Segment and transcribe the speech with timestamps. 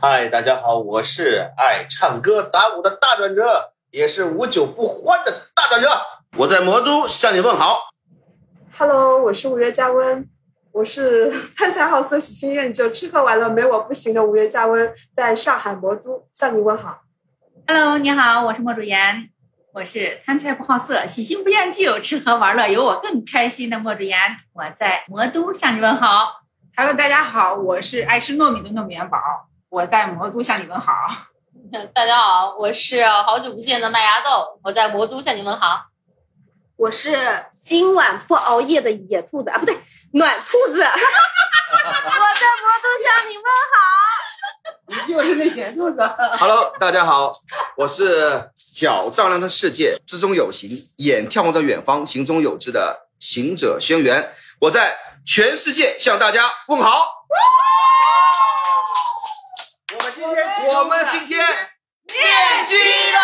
[0.00, 5.88] 嗨，大家好，我是爱唱歌打舞的大转折，也是无酒不欢的大转折。
[6.36, 7.90] 我在魔都向你问好。
[8.76, 10.28] Hello，我是五月加温，
[10.72, 17.00] 我是贪财好色、喜新厌旧、吃喝玩乐没我不行的五月加温，在上海魔都向你问好。
[17.66, 19.30] Hello，你好，我是莫主言，
[19.72, 24.18] 我是贪财不好色、喜新不厌旧、吃喝玩乐有我更开心的莫主言，
[24.52, 26.43] 我在魔都向你问好。
[26.76, 29.16] Hello，大家好，我是爱吃糯米的糯米元宝，
[29.68, 30.92] 我在魔都向你问好。
[31.94, 35.84] 大家好，我是好久不见的麦芽豆，我在魔都向你们好。
[36.76, 39.78] 我是今晚不熬夜的野兔子啊，不对，
[40.14, 40.82] 暖兔子。
[40.82, 43.78] 我在魔都向你问好。
[44.90, 45.96] 你就是个野兔子。
[46.40, 47.32] Hello，大家好，
[47.76, 54.26] 我是脚丈量着世界，之中有形，眼眺望着远方，行中有志的行者轩辕。
[54.60, 54.96] 我在
[55.26, 57.24] 全世界向大家问好。
[59.90, 61.38] 我们今天，我们今天
[62.04, 62.74] 面基
[63.12, 63.20] 啦！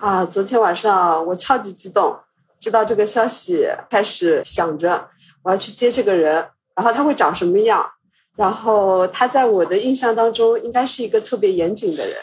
[0.00, 2.20] 啊，昨天晚上我超级激动，
[2.60, 5.08] 知道这个消息，开始想着
[5.42, 7.90] 我要去接这个人，然后他会长什么样，
[8.36, 12.18] 然后他在我的印象当中应该是一个特别严谨的人，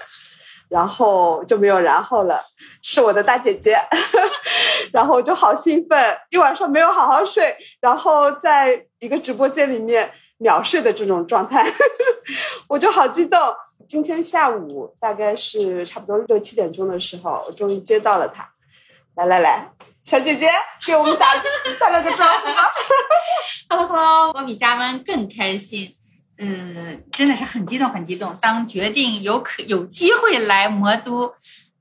[0.69, 2.43] 然后就没有然后了，
[2.81, 3.77] 是我的大姐姐，
[4.91, 11.65] 然后我就好兴奋，一晚上没有好好睡，然后在一个直播间里面秒睡的这种状态，
[12.67, 13.39] 我就好激动。
[13.87, 18.49] 今天下午大概是差不多六七点钟的时候，我终于接到了他。
[19.15, 19.69] 来来来，
[20.03, 20.49] 小姐姐
[20.85, 21.35] 给我们打
[21.79, 22.71] 打了个招呼吧。
[23.69, 25.95] Hello Hello，我比嘉温更开心。
[26.37, 28.35] 嗯，真的是很激动，很激动。
[28.41, 31.33] 当决定有可有机会来魔都，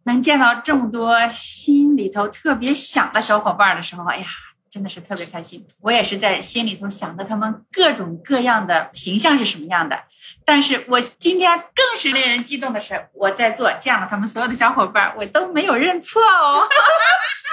[0.05, 4.27] 能见到这么多心里头特别想的小伙伴的时候，哎呀，
[4.71, 5.67] 真的是特别开心。
[5.81, 10.05] 我也是在心里头想着他们各种各样的形象是什么样的。
[10.47, 16.69] 但是我今天更是令人激动的是，我在座见了他们所有的小伙伴，我都没有认错哦。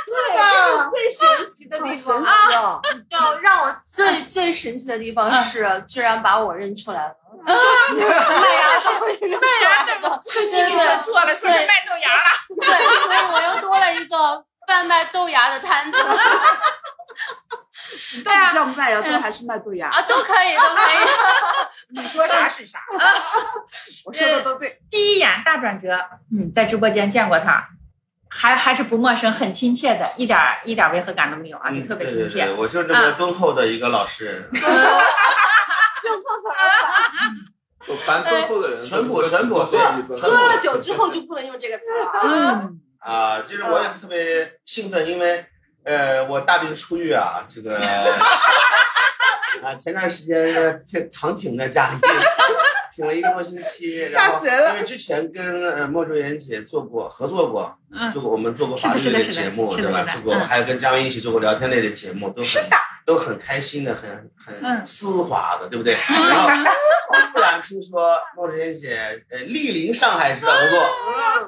[0.04, 2.82] 是的，最神奇的地方奇哦！
[3.10, 7.16] 让让我最最神奇的地方是，居然把我认出来了。
[7.46, 9.12] 麦芽是麦
[9.64, 10.22] 芽对吧？
[10.50, 12.24] 心里说错了，说是卖豆芽了。
[12.60, 12.68] 对，
[13.00, 15.98] 所以我又多了一个贩卖豆芽的摊子
[18.16, 19.90] 你到底叫麦芽豆还是麦豆芽？
[19.90, 20.96] 啊，都可以，都可以。
[22.02, 22.80] 你说啥是啥。
[24.06, 24.80] 我说的都对。
[24.90, 25.98] 第一眼大转折，
[26.32, 27.68] 嗯，在直播间见过他，
[28.30, 32.46] 还还是不陌生，很亲切的，一点一点违和感都没有啊，就特别亲切。
[32.46, 34.62] 对对对，我就是这么敦厚的一个老实人，用
[36.22, 36.56] 错词了。
[37.88, 42.12] 我凡敦厚的人，淳朴淳朴喝了酒之后就不能用这个词了。
[42.24, 45.46] 嗯，啊，就是我也特别兴奋，因为
[45.84, 47.78] 呃，我大病初愈啊，这个
[49.64, 51.98] 啊，前段时间挺长挺在家里，
[52.96, 60.48] 挺了一个多星期，吓死人了因为之前跟呃莫卓妍姐做过合作过，嗯做过我们做过法律类的节目，对吧做过嗯。
[60.48, 62.64] 还有跟嘉宾一起做过聊天类的节目，都很
[63.06, 64.86] 都很开心的，很很嗯。
[64.86, 65.96] 丝滑的，对不对？
[66.08, 66.50] 然后
[67.62, 70.82] 听说莫卓妍姐呃莅临上海指导工作。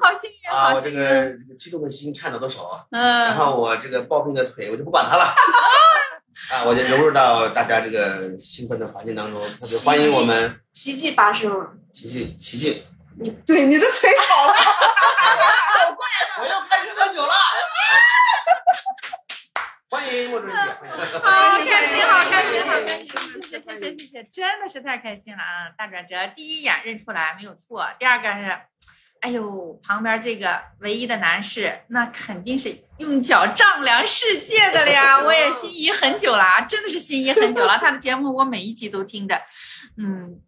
[0.00, 0.90] 好幸运，啊，我这。
[0.90, 5.24] 个这个激动的心，颤抖的手，然嗯，后我这个抱病的腿，我就不管它了。
[6.50, 12.86] 啊，我就融入到大家这个兴奋的环境当中，特别欢迎我们奇迹发生了，琪琪琪琪，
[13.46, 14.54] 对，你的腿好了。
[16.40, 17.32] 我又开始喝酒了。
[19.94, 20.60] 欢迎莫主任姐，
[21.20, 23.06] 欢迎 好开心，好开心，好开心！
[23.40, 25.70] 谢谢谢谢谢谢，真的是太开心了啊！
[25.78, 28.58] 大转折，第一眼认出来没有错，第二个是，
[29.20, 35.22] 哎呦，旁边这个唯一的男士，那肯定是用脚丈量世界的了呀！
[35.22, 37.78] 我也心仪很久了啊，真的是心仪很久了。
[37.78, 39.42] 他的节目我每一集都听的，
[39.96, 40.40] 嗯，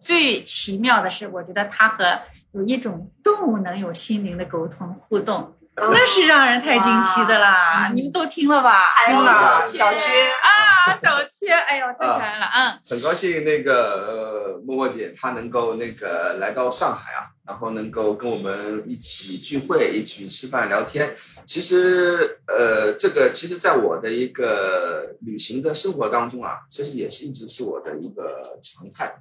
[0.00, 2.22] 最奇妙的是，我觉得他和
[2.52, 5.56] 有一种动物能有心灵的沟通互动。
[5.76, 7.90] 那是让人太惊奇的啦！
[7.94, 8.84] 你们都听了吧？
[8.96, 21.14] 哎呦听了，小缺啊，小缺，哎呦，太可爱了，嗯，很高兴那个呃默默姐她能够那个来到上海啊，然后能够跟我们一起聚会，一起吃饭聊天。
[21.46, 29.14] 其实呃，这个其实在我的一个旅行的生活当中啊，其实也是一直是我的一个常态。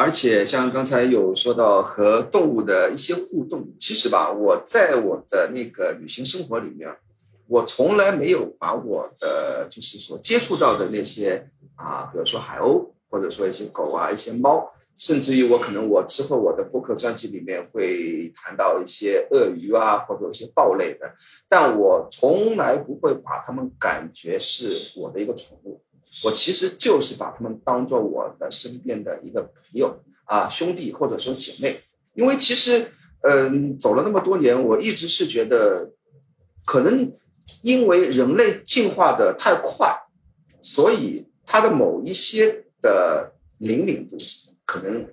[0.00, 6.88] 而且像刚才有说到和动物的一些互动，其实吧，我在我的那个旅行生活里面，
[7.46, 21.14] 我从来没有把我的就是所接触到的那些啊，比如说海鸥，或者说一些狗啊、一些猫，甚至于我可能我之后我的播客专辑里面会谈到一些鳄鱼啊，或者有些豹类的，
[21.46, 25.82] 但我从来不会把它们感觉是我的一个宠物。
[26.24, 31.80] 我其实就是把他们当做我的身边的一个朋友啊，兄弟或者说姐妹。
[32.14, 32.90] 因为其实，
[33.22, 35.92] 嗯、走了那么多年，我一直是觉得，
[36.66, 37.12] 可能
[37.62, 39.96] 因为人类进化的太快，
[40.60, 44.16] 所以它的某一些的灵敏度
[44.66, 45.06] 可能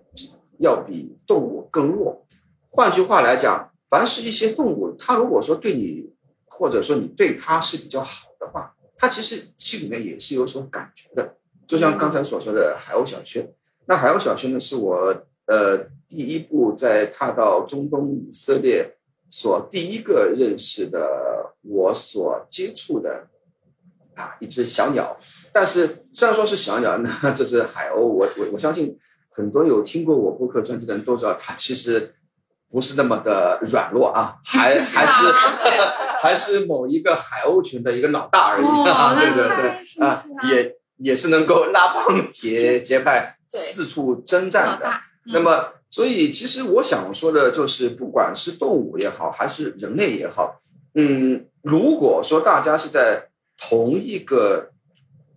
[0.58, 2.26] 要比动物更弱。
[2.70, 6.12] 换句话来讲，凡是一些动物，它如果说对你，
[6.46, 11.36] 或者说你对它是比较好的话，他其实心里面也是有所感觉的。
[11.68, 13.54] 就像刚才所说的海鸥小雀，
[13.86, 15.78] 那海鸥小雀呢，是我呃
[16.08, 18.96] 第一部在踏到中东以色列
[19.30, 23.28] 所第一个认识的，我所接触的
[24.16, 25.18] 啊一只小鸟。
[25.52, 28.98] 但是虽然说是小鸟，那这只海鸥，我我我相信
[29.30, 32.16] 很多有听过我播客专辑的人都知道，它其实
[32.70, 35.32] 不是那么的软弱啊，还 还是
[36.22, 44.90] 还是某一个海鸥群的一个老大而已啊，哦 对对对啊也也是能够拉帮结结派，四处征战的。
[45.26, 50.62] 那么，所以其实我想说的就是，不管是动物也好，还是人类也好，
[50.96, 54.72] 嗯，如果说大家是在同一个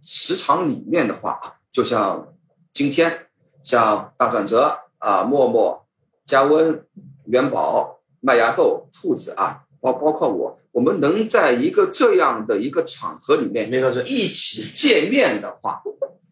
[0.04, 1.38] 磁场里面的话，
[1.72, 2.32] 就像
[2.72, 3.26] 今天，
[3.62, 5.86] 像大转折啊、默默、
[6.24, 6.86] 加温、
[7.30, 15.80] 元宝、麦芽豆、兔子啊，包包括我，我们能在一个这样的一个场合里面，那个是一起见面的话，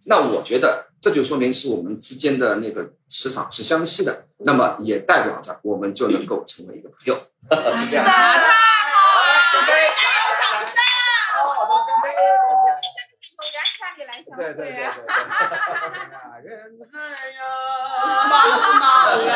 [0.07, 7.15] 那我觉得这就说明是我们之间的那个磁场是相吸的，那么也代表着我们就能够成为一个朋友。
[7.77, 8.47] 是这样啊太
[8.91, 9.71] 好了，干杯！
[11.33, 12.07] 好的，干杯！
[13.39, 14.93] 有缘千里来相对对对对会。
[15.07, 15.09] 对。
[16.45, 16.51] 人
[16.93, 16.97] 海
[17.31, 17.41] 呀，
[18.31, 18.33] 茫
[18.81, 18.83] 茫
[19.27, 19.33] 呀。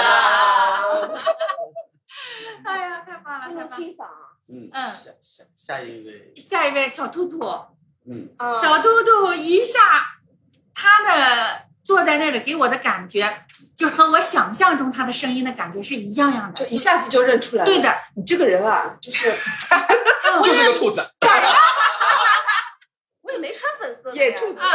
[2.66, 3.76] 哎呀，太棒了，太！
[3.76, 4.08] 清爽。
[4.48, 7.38] 嗯嗯，下下下一位，下一位小兔兔，
[8.06, 9.80] 嗯，嗯小兔兔一下，
[10.74, 16.64] 他的坐在那里给我的感觉，就和我想象中他的声音的感觉是一样样的。
[16.64, 17.66] 就一下子就认出来了。
[17.66, 19.30] 对的，你这个人啊，就是
[20.42, 21.08] 就是个兔子。
[23.22, 24.60] 我也没穿粉色的呀野兔子。
[24.60, 24.66] 啊，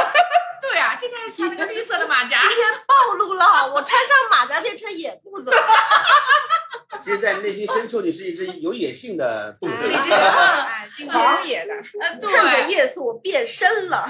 [0.62, 2.40] 对啊，今天是穿了个绿色的马甲。
[2.40, 2.58] 今天
[2.88, 5.58] 暴露了，我穿上马甲变成野兔子了。
[7.04, 9.90] 其实，在内心深处，你是一只有野性的兔子是。
[9.90, 14.08] 一只哎， 狂野的，呃，趁 着，夜色，我变身了。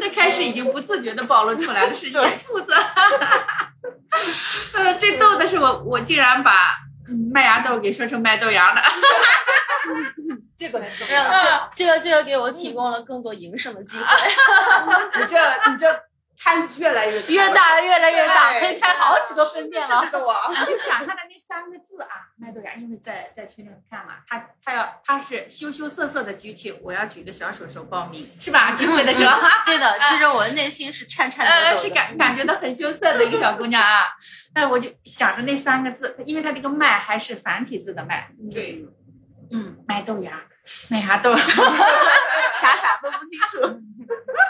[0.00, 2.72] 这开始已经不自觉的暴露出来了，是野兔子。
[4.72, 6.52] 呃，最逗的是我，我竟然把
[7.08, 8.82] 嗯麦芽豆给说成麦豆芽了。
[10.56, 11.70] 这个很重这样要。
[11.74, 15.36] 这这个这个给我提供了更多营生的机会，你这
[15.70, 15.86] 你这
[16.36, 20.10] 摊子越来越大越大越来越大，可以开好几个分店了是。
[20.10, 20.34] 的，我
[20.66, 28.72] 就想他的那三个字啊，麦豆芽，因为在在群里看嘛，他他要他是羞羞涩涩的举起，我要举个小手手报名，是吧？
[28.76, 31.88] 聚会的时候，对的，其实我的内心是颤颤呃，抖抖的。
[31.88, 34.06] 是感感觉到很羞涩的一个小姑娘啊。
[34.54, 38.84] 那我就想着那三个字，因为它这个麦还是繁体字的麦，对，
[39.50, 40.42] 嗯，麦豆芽，
[40.88, 43.80] 麦芽豆，傻傻分不清楚。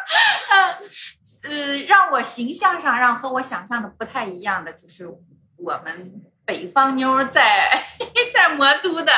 [1.45, 5.09] 呃，让我形象上让和我想象的不太一样的，就是
[5.57, 7.71] 我们北方妞儿在
[8.33, 9.13] 在魔都的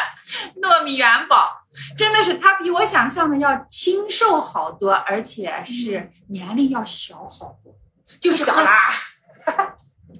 [0.63, 1.65] 糯米元宝，
[1.97, 7.75] 真的是她比我想象的要清瘦好多，而且是年龄要小好多，
[8.21, 8.93] 就是和小啦，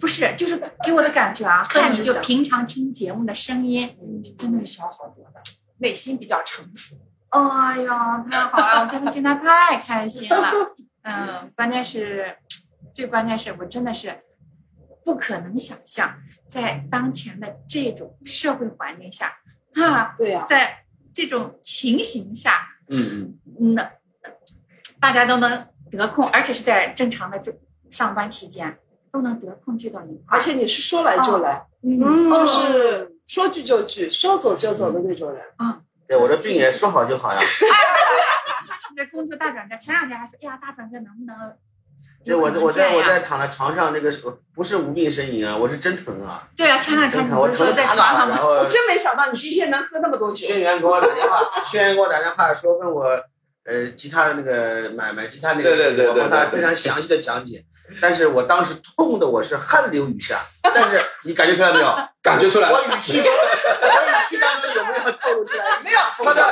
[0.01, 3.97] 不是，就是给我的感觉啊， 看你就平常听节目的声音，
[4.39, 5.43] 真的是小好多的。
[5.79, 6.97] 内心比较成熟。
[7.31, 8.83] 哎呀，太好了！
[8.83, 10.51] 我真的今天太开心了。
[11.03, 12.37] 嗯，关键是，
[12.95, 14.23] 最关键是我真的是
[15.05, 16.19] 不可能想象，
[16.49, 19.33] 在当前的这种社会环境下，
[19.75, 23.91] 啊，对呀、在这种情形下，嗯嗯，那
[25.01, 27.53] 大家都能得空，而且是在正常的这
[27.91, 28.79] 上班期间
[29.13, 35.45] 都能得空聚到一块儿，而且你是说来就来，嗯，就是说聚就聚，说走就走的那种人。
[36.09, 37.41] 对，我这病也说好就好呀。
[38.97, 41.55] 这工作大转折，前两天还说，哎呀，大转折能不能
[42.25, 48.39] 这我我在我在躺在床上，那个时候不是无病呻吟啊，我是真疼啊，对啊，前两天我疼在床上吗塌了，然？
[48.39, 50.47] 后我真没想到你今天能喝那么多酒。
[50.47, 53.05] 轩辕给我打电话，轩辕给我打电话说问我，
[53.65, 57.65] 呃，吉他的那个买买吉他那个对对事情，对对我帮他对对非常详细的讲解，
[58.01, 61.97] 但是我当时痛的我是汗流雨下，但是你感觉出来没有？
[62.23, 62.77] 感觉出来了。
[62.79, 65.81] 我语气，我语气当中有没有透露出来？
[65.85, 66.43] 没有，他的。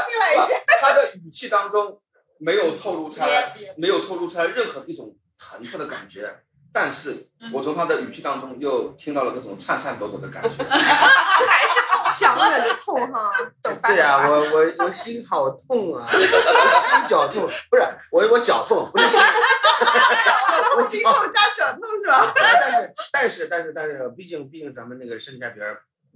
[0.81, 2.01] 他的语气当中
[2.39, 6.44] 没有透露出来，没有透露出来任何一种疼痛的感觉，
[6.75, 10.51] 但是我从他的语气当中又听到了那种颤颤抖抖的感觉。
[10.67, 13.31] 还是痛，强忍着痛哈。
[13.63, 19.21] 对 呀、我我我心好痛啊，我心绞痛，不是我我脚痛，不是心，
[20.77, 22.33] 我心痛加脚痛是吧？
[22.35, 25.67] 但是但是但是但是，毕竟毕竟咱们那个身体还比较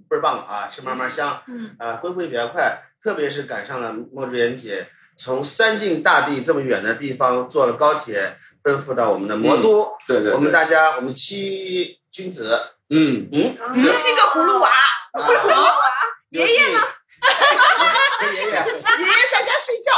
[0.08, 8.36] 倍儿棒啊，吃嘛嘛香，嗯，呃，恢复也比较快，特别是赶上了莫志妍姐从三晋大地这么远的地方坐了高铁
[8.68, 12.60] 奔赴到我们的魔都，对对，我们大家我们七君子，
[12.90, 15.24] 嗯，嗯，你七个葫芦娃，啊。
[16.28, 16.80] 爷爷呢？
[18.20, 18.42] 爷爷。
[18.42, 18.60] 爷爷
[19.32, 19.90] 在家睡觉，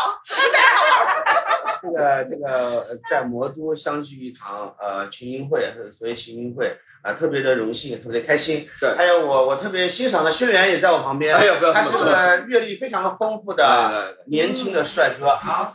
[1.82, 2.46] 这个这个
[2.82, 8.68] 呃在魔都相聚一堂，呃，群英会，所谓群英会啊、特别的荣幸，特别开心。
[8.78, 8.94] 对。
[8.94, 15.34] 还有我我特别欣赏的轩辕也在我旁边，哎呀不要这他是个阅历非常丰富哎的哎年轻的帅哥。
[15.34, 15.74] 好，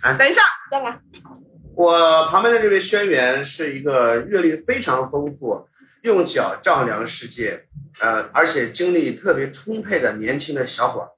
[0.00, 0.96] 哎，等一下，再来，
[1.78, 5.68] 我旁边的这位轩辕是一个阅历非常丰富，
[6.02, 7.66] 用脚丈量世界，
[8.00, 11.08] 呃，而且精力特别充沛的年轻的小伙儿。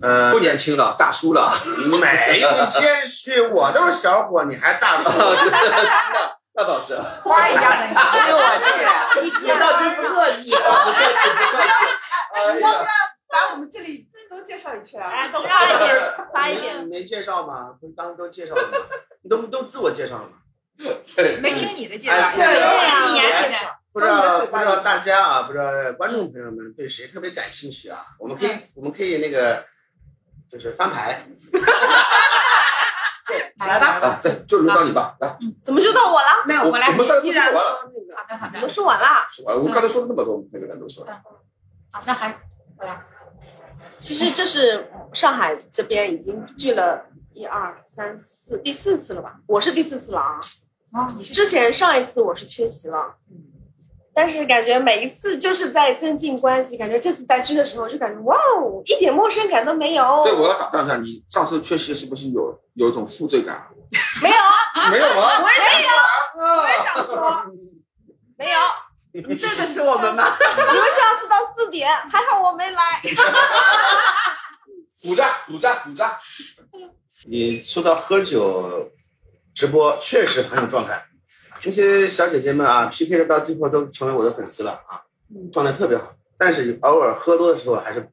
[0.00, 1.60] 呃不，年轻了，大叔了，
[2.00, 5.10] 没有你谦虚，我都是小伙，你还大叔。
[5.12, 7.94] 那那倒是，花儿一样的你。
[7.94, 11.68] 哎呦我去，你倒真不客气，不客气，不客气。
[12.32, 12.86] 哎呀，
[13.28, 14.08] 把我们这里
[14.42, 15.08] 都介绍一圈啊。
[15.08, 15.96] 哎， 都发一点，
[16.32, 16.84] 发一没点。
[16.88, 17.76] 没介绍吗？
[17.80, 18.78] 不是刚刚都介绍了吗？
[19.22, 20.38] 你 都都自我介绍了吗？
[21.14, 22.32] 对，没听你的介绍。
[23.92, 25.64] 不知道不知道大家啊，不知道
[25.98, 27.98] 观众朋友们对谁特别感兴趣啊？
[28.18, 29.64] 我们可以我们可以那个
[30.50, 31.26] 就是翻牌，
[33.58, 36.26] 来吧，啊，对，就轮到你吧，来，怎么就到我了？
[36.46, 38.16] 没有，我我来我们上次依然说完了说那个。
[38.16, 39.28] 好的好的你们，说完啦？
[39.30, 41.12] 说完了，我刚才说了那么多，每个人都说了，
[41.92, 42.34] 好，那还
[42.78, 43.04] 我来。
[44.02, 49.36] 其实这是上海这边已经聚了一二三四第四次了吧？
[49.46, 50.40] 我是第四次了啊。
[50.92, 53.36] 哦，你是之前上一次我是缺席了，嗯
[54.14, 60.22] 但是感觉每一次就是在增进关系，感觉这次在聚的时候就感觉哇哦，一点陌生感都没有。
[60.24, 63.68] 对，我要打断一下，你上次缺席是不是有有一种负罪感？
[64.20, 65.40] 没有啊，没有啊？
[65.40, 67.44] 我也想说，我也想说，
[68.36, 68.58] 没有。
[69.14, 70.24] 你对得起我们吗？
[70.40, 72.80] 你们上次到四点，还好我没来。
[75.52, 76.16] 鼓掌，鼓掌，
[77.26, 78.90] 你说到喝酒
[79.52, 81.04] 直播，确实很有状态。
[81.60, 85.02] 这些小姐姐们啊，PK 的到最后都成为我的粉丝了啊，
[85.52, 86.14] 状态特别好。
[86.38, 88.08] 但是偶尔喝多的时候还是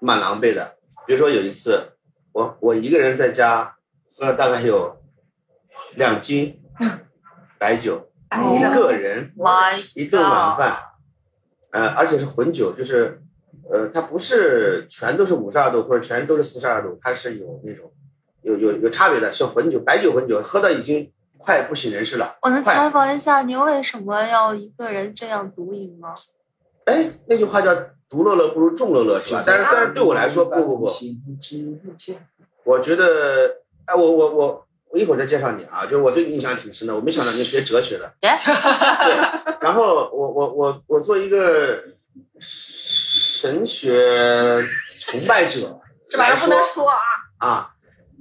[0.00, 0.76] 蛮狼狈的。
[1.06, 1.92] 比如说有一次，
[2.32, 3.76] 我我一个人在家
[4.18, 5.00] 喝了大概有
[5.94, 6.60] 两斤
[7.56, 8.10] 白酒，
[8.56, 9.32] 一个人
[9.94, 10.76] 一顿晚饭，
[11.70, 13.22] 呃，而且是混酒，就是
[13.72, 17.92] 呃，它不是全都是五十二度或者全都是四十二度，它是有那种
[18.42, 22.36] 有有有差别的，是混酒，白酒混酒，喝到已经快不省人事了。
[22.42, 26.14] 我能采访一下，您为什么要一个人这样独饮吗？
[26.84, 27.74] 哎，那句话叫
[28.10, 29.44] “独乐乐不如众乐乐”，是吧？
[29.46, 30.90] 但是但是对我来说，不不不，
[32.64, 38.12] 我觉得，哎，我我我我一会儿再介绍你啊，就是我对你印象挺深的，我没想到你学哲学的。
[38.20, 38.28] 对，
[39.60, 41.84] 然后我我我我做一个
[43.40, 44.62] 神学
[45.00, 45.80] 崇拜者
[46.10, 46.98] 这玩意儿不能说啊。
[47.38, 47.70] 啊，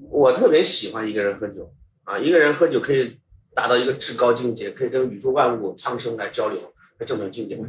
[0.10, 1.74] 我特别喜欢一个人喝酒
[2.06, 3.20] 啊，一个人喝酒可以
[3.54, 6.74] 达到一个至高境界，可以跟宇宙万物苍生来交流，
[7.06, 7.60] 这种境界。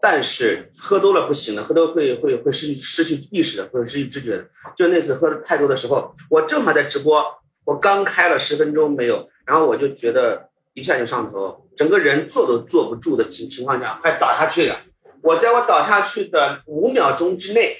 [0.00, 4.46] 但是喝多了不行的，喝多会会会失去失去意识的，会失去知觉的。
[4.76, 7.24] 就那次喝的太多的时候，我正好在直播，
[7.64, 14.76] 我刚开了十分钟没有，然后我就觉得一下就上头，整个人坐都坐不住的情情况下，快倒下去了。
[15.22, 17.76] 我在我倒下去的五秒钟之内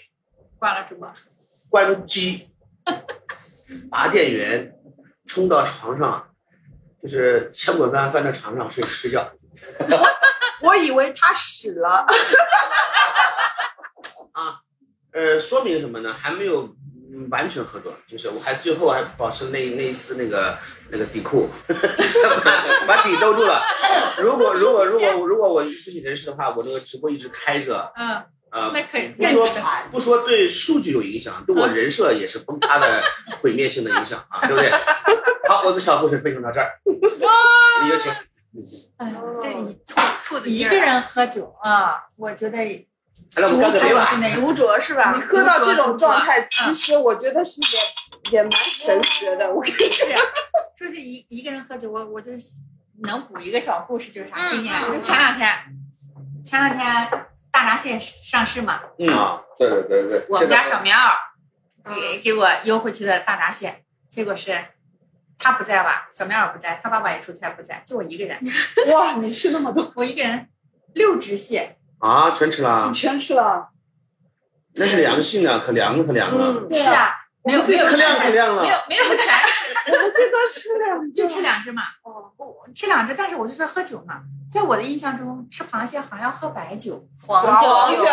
[0.59, 1.13] 关了什么，
[1.69, 2.49] 关机，
[3.91, 4.73] 拔电源，
[5.27, 6.31] 冲到床上，
[7.03, 9.31] 就是千滚翻翻到床上睡睡觉。
[10.63, 12.05] 我以为他死了，
[14.33, 14.61] 啊
[15.13, 16.13] 呃，说明什么呢？
[16.13, 16.75] 还没有
[17.13, 20.59] 嗯完全喝多，就是我还最后还保持那那一丝那个
[20.91, 21.49] 那个底裤，
[22.87, 23.63] 把底兜住了。
[24.23, 29.49] 如果如果如果如果我不省人事的话，我这个直播一直开着，嗯，呃，那可以不说
[29.93, 33.03] 不说对数据有影响，对我人设也是崩塌的
[33.41, 34.71] 毁灭性的影响啊，对不对？
[35.49, 36.81] 好，我的小故事分享到这儿，
[37.89, 38.13] 有请。
[38.97, 39.79] 哎，这一
[40.25, 42.59] 兔子一个人喝酒啊，我觉得
[43.37, 44.21] 来，我们干个委婉。
[44.21, 45.21] 那独酌是吧你？
[45.23, 49.53] 喝到这种状态，其实我觉得是也也蛮神学的。
[49.53, 50.21] 我跟你讲，
[50.77, 52.33] 就是一一个人喝酒，我我就
[53.05, 54.49] 能补一个小故事，就是啥？
[54.49, 55.49] 今年就前两天，
[56.45, 59.07] 前两天大闸蟹上市嘛，嗯，
[59.59, 61.13] 对对对对，我们家小棉袄
[61.95, 64.57] 给给我邮回去的大闸蟹，结果是
[65.39, 68.39] 他不在吧，小棉袄不在，他爸爸也出差不在，就我一个人，
[68.93, 70.49] 哇，你吃那么多，我一个人
[70.95, 73.69] 六只蟹，啊，全吃了你，全吃了。
[74.75, 77.11] 那是凉性的，可凉了，可凉了，嗯，是啊，
[77.43, 78.63] 没有没有可凉可凉了。
[78.63, 81.83] 没有没有全吃， 我们最多吃两只，就吃两只嘛。
[82.03, 82.33] 哦。
[82.37, 87.51] 我我吃两只，但是我就说喝酒嘛，在我的印象中，吃螃蟹好像要喝白酒，黄酒。
[87.51, 88.05] 黄酒。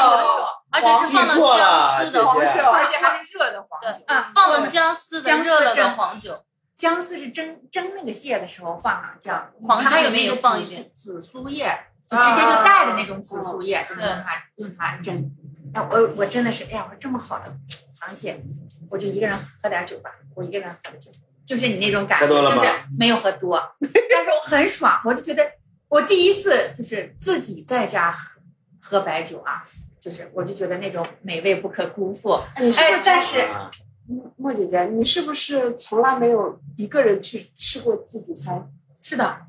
[0.71, 4.03] 而且是放了了姜丝的黄酒，而且还是热的黄酒。
[4.07, 6.43] 啊放了姜丝的姜丝热的黄酒，
[6.75, 10.91] 姜丝是蒸蒸那个蟹的时候放上姜，黄酒它还有里面有放一点。
[10.93, 11.77] 紫苏叶，
[12.15, 15.31] 直接就带的那种紫苏叶，对用它用它蒸。
[15.73, 17.53] 哎，我我真的是，哎呀，我这么好的
[17.99, 18.41] 螃蟹，
[18.89, 21.11] 我就一个人喝点酒吧，我一个人喝的酒，
[21.45, 25.43] 就是你那种感觉，就是没有喝多，但是我很爽，我就觉得
[25.89, 28.39] 我第一次就是自己在家喝
[28.81, 29.65] 喝白酒啊，
[29.99, 32.39] 就是我就觉得那种美味不可辜负。
[32.59, 33.45] 你是不是，哎但是
[34.37, 38.69] 莫姐姐，你是不是从来没有一个人去吃过自助餐？
[39.01, 39.41] 是的，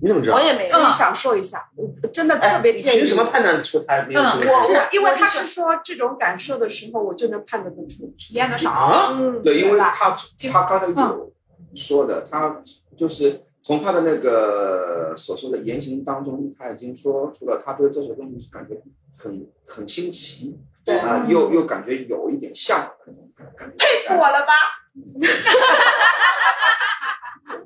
[0.00, 0.36] 你怎么知道？
[0.36, 2.98] 我也没有可以享受一下，我真的特别哎建议。
[2.98, 4.52] 凭什么判断出他没有我这个？
[4.52, 8.06] 我因为他是说这种感受的时候，我就能判断得出。
[8.16, 9.08] 体验的少，啊？
[9.18, 10.16] 嗯，对，因为他
[10.52, 11.32] 他刚才有
[11.74, 12.62] 说的，他
[12.96, 18.74] 就是从他的那个所说的言行当中，他已经说出了他对这些东西是感觉
[19.18, 23.74] 很很新奇，对啊、又又感觉有一点向往的那种感觉。
[23.78, 24.52] 佩服我了吧？
[24.94, 25.00] 不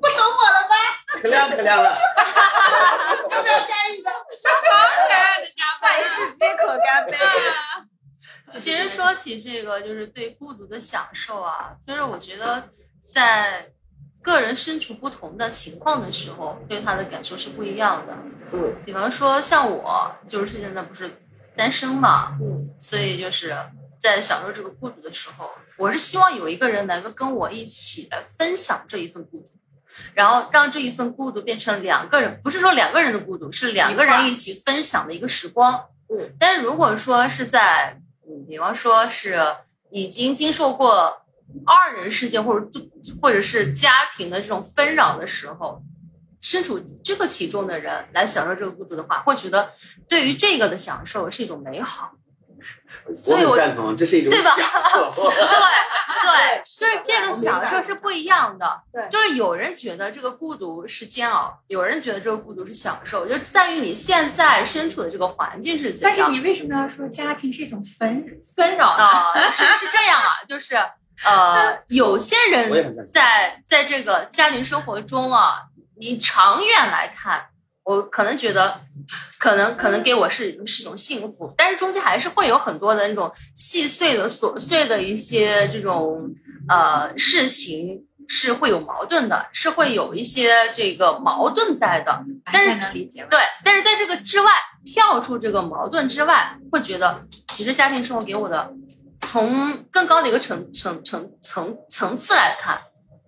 [0.07, 0.75] 懂我了吧？
[1.23, 1.97] 可亮可亮了，
[3.29, 4.11] 要不要干一个？
[5.81, 7.17] 万事皆可干杯。
[8.59, 12.65] 其实说起这个，就是对孤独的享受啊，就是我觉得
[13.01, 13.69] 在
[14.21, 18.13] 个人身处不同的情况的时候，对他的感受是不一样的。
[18.51, 21.09] 嗯，比方说像我，就是现在不是
[21.55, 23.55] 单身嘛，嗯，所以就是
[23.97, 29.52] 在享受这个孤独的时候，我是希望有一个人能够跟我一起来分享这一份孤独。
[30.13, 35.85] 然后让这一份孤独变成两个人，不是说两个人的孤独，是两个人一起分享的一个时光。
[36.09, 39.39] 嗯，但是如果说是在，嗯，比方说是
[39.91, 41.21] 已经经受过
[41.65, 42.67] 二人世界或者
[43.21, 45.81] 或者是家庭的这种纷扰的时候，
[46.41, 49.71] 身处这个其中的人来享受这个孤独的话，会觉得
[50.07, 52.13] 对于这个的享受是一种美好。
[53.05, 55.29] 我所以我赞同，这是一种对吧享受。
[56.23, 58.81] 对对，是的就是这个享受是不一样的。
[58.91, 66.23] 对就是有人觉得这个孤独是煎熬，有人觉得这个孤独是享受，就在于你现在身处的这个环境是怎但是。
[66.31, 69.03] 你为什么要说家庭是一种纷纷扰呢？
[69.03, 70.75] 啊、 是是这样啊，就是
[71.23, 75.63] 呃， 有些人在在这个家庭生活中啊，
[75.97, 77.47] 你长远来看，
[77.83, 78.81] 我可能觉得，
[79.39, 86.29] 可能可能给我是是一种幸福，但是中间还是会有很多的那种细碎的、琐碎的一些这种
[86.67, 88.05] 呃事情。
[88.25, 93.27] 是会有矛盾的，是会有一些这个矛盾在的，但是能理解。
[93.29, 94.49] 对，但是在这个之外，
[94.85, 98.73] 跳出这个矛盾之外，会觉得其实家庭生活给我的，
[99.19, 102.79] 从更高的一个层层层层层次来看，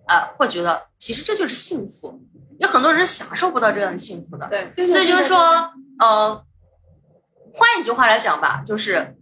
[0.06, 2.18] 啊、会觉得其实这就是幸福。
[2.58, 5.38] 有很多人是享受不到这样的幸福的，对，对所以就是，说，
[5.98, 6.44] 呃，
[7.54, 9.16] 换一句话来讲吧，就是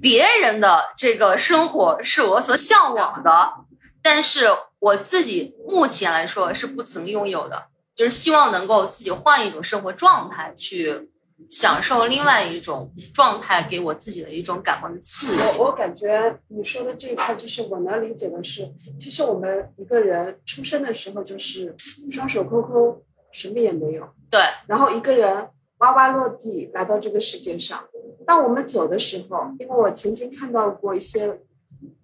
[0.00, 3.54] 别人的这个生活是我所向往的，
[4.02, 4.48] 但是
[4.78, 11.10] 我自己目前来说是不曾拥有的，就是希望能够自己换一种生活状态，去
[11.50, 15.32] 享受另外一种状态，给我自己的一种感官的刺激。
[15.58, 21.74] 我我感觉你说的这一块，就是我能理解的是，其实我们一个人出生的时候就是
[22.10, 25.48] 双手空空，什么也没有，对，然后一个人
[25.78, 27.82] 哇哇落地来到这个世界上。
[28.26, 31.40] 当我们走的时候，因为我曾经看到过一些，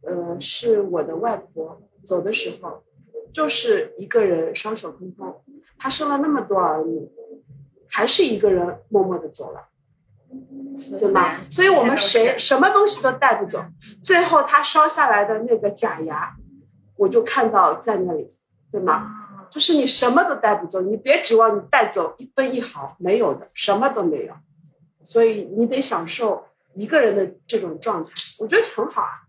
[0.02, 2.82] 呃，是我的外婆走的时候，
[3.30, 5.42] 就是一个人双手空空，
[5.76, 7.10] 她生了那么多儿女，
[7.94, 9.68] 还是一个人默默的走了。
[10.98, 11.38] 对吗？
[11.48, 13.64] 所以我们谁什么东西都带不走，
[14.02, 16.35] 最后他烧下来的那个假牙，
[16.96, 18.28] 我就看到在那里，
[18.72, 19.46] 对吗？
[19.48, 24.35] 就是你什么都带不走，你别指望你带走一分一毫，没有的，什么都没有。
[25.07, 29.22] 所以你得享受一个人的这种状态，我觉得很好啊，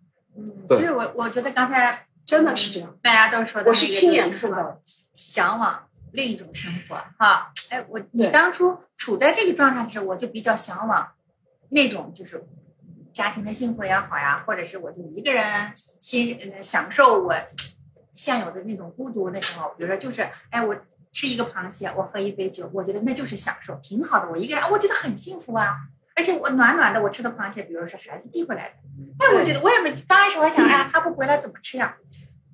[0.67, 2.97] 对所以我我觉得刚才真的是这样。
[3.03, 4.81] 大家都说的，我是亲眼看到的，
[5.13, 5.83] 向往
[6.15, 7.51] 另一种生活哈。
[7.69, 11.11] 哎，我你当初处在这个状态的时候，我就比较向往
[11.69, 12.43] 那种就是
[13.11, 17.35] 家庭的幸福也好呀，或者是我就一个人欣呃享受我
[18.15, 20.75] 现有的那种孤独的时候，比如说就是哎我。
[21.17, 24.29] 吃一个螃蟹，我喝一杯酒，我觉得那就是享受，挺好的。
[24.29, 25.77] 我一个人，我觉得很幸福啊，
[26.13, 28.75] 而且我暖暖的，我吃的螃蟹，比如说是孩子寄回来的，
[29.19, 31.95] 哎，我觉得我也没刚开始我还想，哎呀，他不回来怎么吃呀？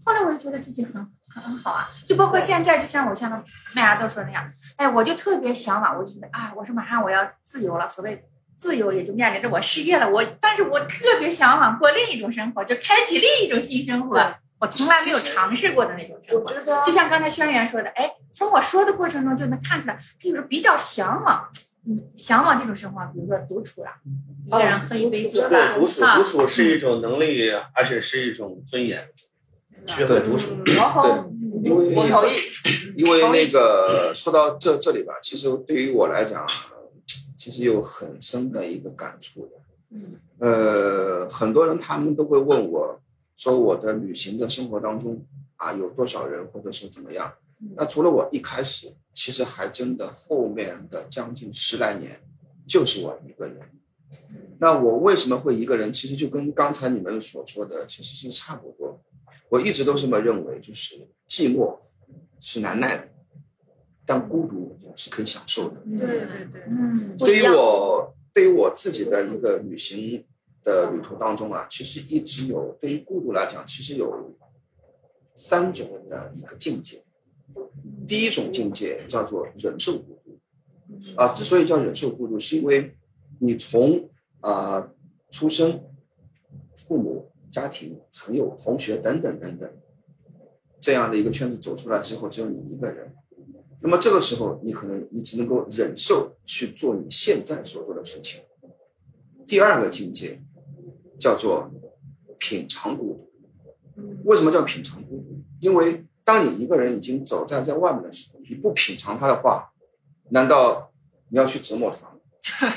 [0.04, 0.94] 后来我就觉得自己很
[1.28, 8.24] 很很好啊，就包括现在，就像我像麦芽豆说的那样，哎，我就特别向往，我就觉得啊，我说马上我要自由了，所谓
[8.58, 16.84] 自由也就面临着我失业了，我但是我特别向往过另一种生活，就开启另一种新生活，我从来没有尝试过的那种生活。
[16.84, 21.50] 就像刚才轩辕说的，哎，从我说的过程中就能看出来，他有时候比较向往，
[21.88, 23.92] 嗯，向往这种生活，比如说独处了，
[24.46, 29.08] 一个人喝一杯酒，对，独处啊独处是一种能力，而且是一种尊严。
[29.88, 30.76] 学会独处，对
[31.64, 32.32] 因为我同意，
[32.96, 36.46] 因为那个说到这这里吧，其实对于我来讲，
[37.38, 39.52] 其实有很深的一个感触的。
[39.92, 43.00] 嗯呃，很多人他们都会问我，
[43.38, 45.24] 说我的旅行的生活当中
[45.58, 47.32] 啊有多少人，或者是怎么样？
[47.76, 52.22] 那除了我一开始，其实还真的后面的将近十来年，
[52.68, 53.60] 就是我一个人。
[54.60, 55.94] 那我为什么会一个人？
[55.94, 59.00] 其实就跟刚才你们所说的其实是差不多。
[59.50, 60.96] 我一直都这么认为，就是
[61.28, 61.78] 寂寞
[62.40, 63.08] 是难耐的，
[64.06, 65.82] 但孤独是可以享受的。
[65.86, 70.26] 对对对，嗯对于我对于我自己的一个旅行
[70.64, 74.36] 的旅途当中啊，其实一直有对于孤独来讲，其实有
[75.36, 77.04] 三种的一个境界。
[78.08, 80.40] 第一种境界叫做忍受孤独
[81.16, 82.96] 啊，之所以叫忍受孤独，是因为
[83.40, 84.94] 你从啊、呃
[85.30, 85.82] 出生、
[86.76, 89.70] 父母、家庭、朋友、同学等等等等
[90.80, 93.14] 这样的一个圈子走出来之后，只有你一个人。
[93.82, 98.42] 那么这个时候，你可能你只能够忍受去做你现在所做的事情。
[99.46, 100.42] 第二个境界
[101.20, 101.70] 叫做
[102.40, 103.32] 品尝孤独。
[104.24, 105.42] 为什么叫品尝孤独？
[105.60, 109.74] 因为当你一个人已经走在在外面的时候，你不品尝它的话，
[110.30, 110.92] 难道
[111.30, 112.76] 你要去折磨它吗？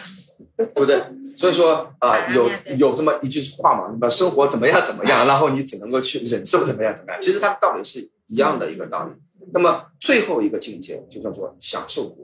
[0.56, 1.02] 对不对？
[1.36, 7.20] 所以说啊、有有这么一句话嘛，什么生活怎么样怎么样， 然后你只能够去忍受怎么样怎么样。
[7.20, 9.12] 其实它道理是一样的一个道理。
[9.52, 12.16] 那么最后一个境界就叫做享受。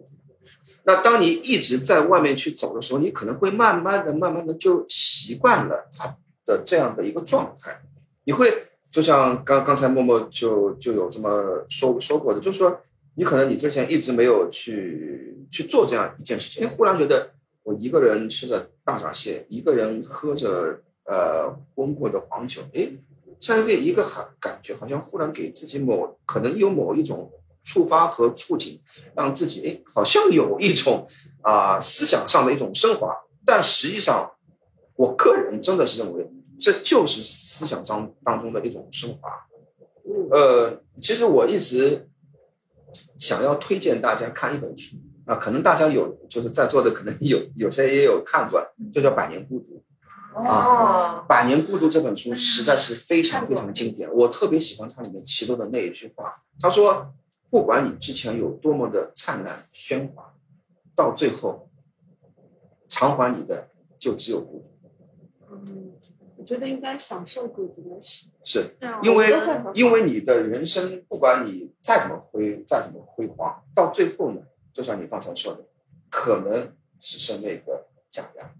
[0.84, 7.82] 那当你一直在外面去走的时候，你可能会慢慢的、慢慢的就习惯了它的这样的一个状态。
[8.24, 12.80] 你会就像刚刚才默默就就有这么说说过的，就是说
[13.16, 17.30] 你可能你之前一直没有去去做这样一件事情，你，忽然觉得
[17.70, 22.90] 我一个人吃着大闸蟹，一个人喝着呃温过的黄酒，哎，
[23.38, 27.30] 这样一个一个好感觉，好像忽然给自己某可能有某一种
[27.62, 28.80] 触发和触景，
[29.14, 31.06] 让自己哎好像有一种
[31.42, 34.32] 啊、思想上的一种升华，但实际上，
[34.96, 36.28] 我个人真的是认为
[36.58, 39.30] 这就是思想当当中的一种升华。
[40.32, 42.08] 呃，其实我一直
[43.16, 44.96] 想要推荐大家看一本书
[45.30, 48.60] 啊，可能大家有就是在座的可能有有些也有看过，
[48.92, 49.80] 就叫《百年孤独》。
[50.44, 57.12] 啊，《百年孤独》这本书实在是非常非常经典，我特别喜欢它里面其中的那一句话，他说
[57.48, 60.34] ：“不管你之前有多么的灿烂喧哗，
[60.96, 61.68] 到最后，
[62.88, 63.68] 偿还你的
[64.00, 65.52] 就只有孤独。
[65.52, 65.92] 嗯，
[66.36, 69.32] 我觉得应该享受孤独的是，”是因为
[69.74, 74.40] 因为你的人生，不管你再怎么辉，再怎么辉煌，到最后呢，
[74.72, 75.64] 就像你刚才说的，
[76.08, 78.54] 可能只剩那个假牙，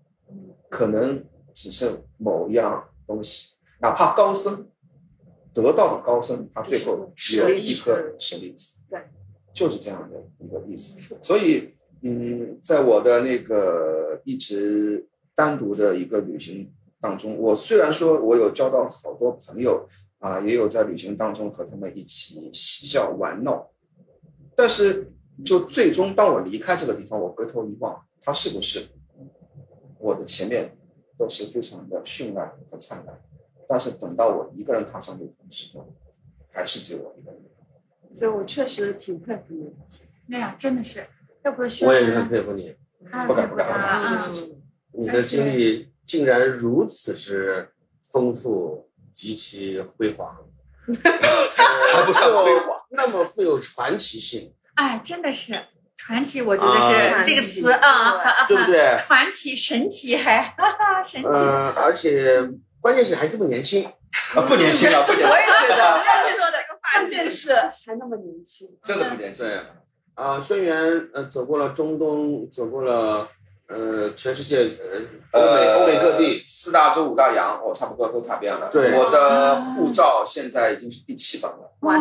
[0.69, 4.69] 可能只剩某一样东西，哪怕高僧
[5.53, 9.01] 得到的高僧，他最后只有一颗舍利子，对，
[9.53, 11.01] 就是这样的一个意思。
[11.21, 23.71] 所以，嗯，在我的那个一直单独的一个旅行当中，我虽然说我有交到好多朋友啊，也有在旅行当中和他们一起嬉笑玩闹，
[24.55, 25.13] 但是
[25.45, 28.87] 就最终当我离开这个地方，我回头一望，它是不是
[29.99, 30.77] 我的前面
[31.19, 33.21] 都是非常的绚烂和灿烂，
[33.69, 35.87] 但是等到我一个人踏上旅途的时候，
[36.51, 37.41] 还是只有我一个人。
[38.17, 39.73] 所以我确实挺佩服你的。
[40.33, 41.07] 哎呀，真的是，
[41.43, 42.75] 要不是我也是很，佩服你，
[43.27, 44.57] 不敢不敢佩服他了不敢啊！
[44.93, 50.37] 你的经历竟然如此之丰富，极其辉煌，
[51.95, 55.63] 还不算辉煌，那么富有传奇性，哎，真的是
[55.95, 58.97] 传奇，我觉得啊是这个词啊，对不对？
[59.07, 61.29] 传奇、神奇，还哈哈，神奇。
[61.31, 62.43] 嗯，而且
[62.81, 63.85] 关键是还这么年轻，
[64.35, 66.49] 啊，不年轻了，不年轻了， 我也觉得，关键是
[66.81, 68.69] 关键是还那么年轻。
[68.83, 69.45] 真的不年轻。
[69.45, 69.61] 对，
[70.15, 73.29] 啊，轩辕呃走过了中东，走过了
[73.69, 78.71] 呃全世界呃欧美欧美各地，四大洲五大洋，我差不多都踏遍了。
[78.73, 81.71] 对我的护照现在已经是第七本了。
[81.81, 81.99] 哇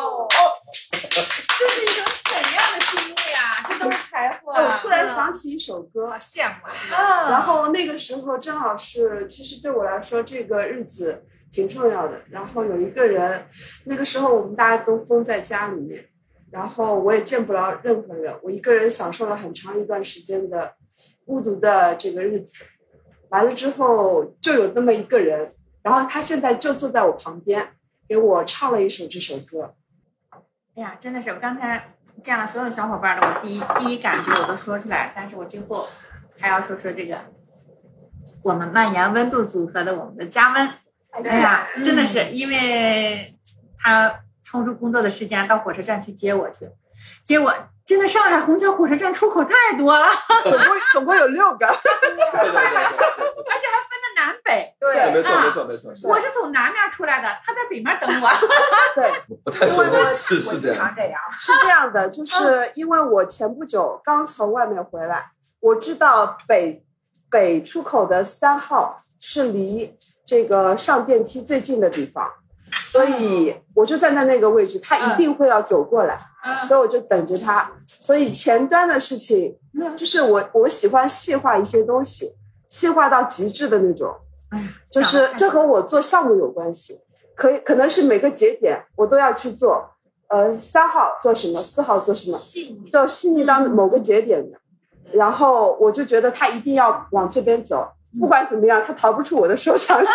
[0.00, 0.26] 哦！
[1.64, 3.40] 这是一种怎样的经历啊？
[3.66, 4.78] 这都是财富我啊！
[4.82, 6.94] 突然想起一首歌，好羡慕啊！
[6.94, 12.20] 啊，然后那个时候正好是，其实对我来说，这个日子挺重要的。
[12.30, 13.46] 然后有一个人，
[13.84, 16.04] 那个时候我们大家都封在家里面，
[16.50, 20.74] 然后我也见不了任何人，我一个人享受了很长一段时间的
[21.24, 22.62] 孤独的这个日子。
[23.30, 27.70] 完了之后，就有那么一个人，然后他现在就坐在我旁边，
[28.06, 29.74] 给我唱了一首这首歌。
[30.76, 35.88] 哎呀，真的是我刚才见了所有的小伙伴的，我第一第一感觉我都说出来，但是我最后
[36.40, 37.18] 还要说说这个
[38.42, 40.70] 我们蔓延温度组合的我们的加温。
[41.24, 43.32] 哎呀，真的是因为
[43.78, 46.68] 他抽出工作的时间到火车站去接我去，
[47.22, 47.54] 结果
[47.86, 50.08] 真的上海虹桥火车站出口太多了，
[50.42, 51.66] 总共总共有六个。
[51.66, 51.80] 而且
[52.50, 53.93] 还分的
[54.24, 54.74] 南北。
[54.80, 58.28] 对，是没错啊没错没错，我是从南面出来的，他在北面等我。
[58.94, 59.12] 对，
[59.44, 60.40] 不太熟因为是。
[60.58, 60.90] 这样。
[61.38, 66.82] 是这样的，就是因为我前不久刚从外面回来，我知道北
[67.30, 72.30] 北出口的三号是离这个上电梯最近的地方，
[72.86, 77.70] 所以我就站在那个位置，他一定会要走过来，嗯所以我就等着他。
[78.00, 79.56] 所以前端的事情，
[79.96, 82.34] 就是我我喜欢细化一些东西，
[82.74, 84.12] 细化到极致的那种，
[84.50, 86.98] 哎呀，就是这和我做项目有关系，
[87.36, 89.90] 可以可能是每个节点我都要去做。
[90.26, 92.90] 呃，三号做什么，四号做什么，细腻。
[92.90, 94.58] 做细腻到某个节点的，
[95.12, 97.86] 然后我就觉得他一定要往这边走，
[98.18, 100.12] 不管怎么样，他逃不出我的手掌心，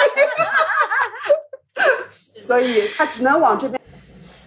[2.42, 3.80] 所以他只能往这边，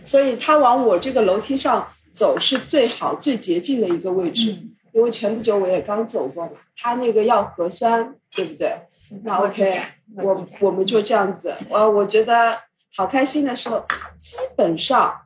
[0.05, 4.59] 所以他往我这个楼梯上走是最好、最捷径的一个位置。
[4.93, 8.77] 因为前不久我也刚走过嘛，他那个要核酸，对不对？
[9.25, 9.83] 那 OK，
[10.17, 12.59] 我我们就这样子，我我觉得
[12.97, 13.85] 好开心的时候，
[14.19, 15.23] 基本上，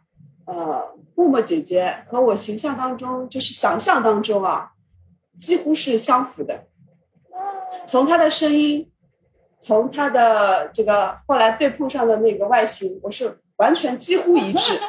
[0.46, 4.72] 呃，默默姐姐和我形象当中，就是想象当中啊，
[5.38, 6.64] 几乎是相符的。
[7.87, 8.90] 从她的声音，
[9.61, 14.81] 从她的这个后来对碰上的那个外形，我是完全几乎一致。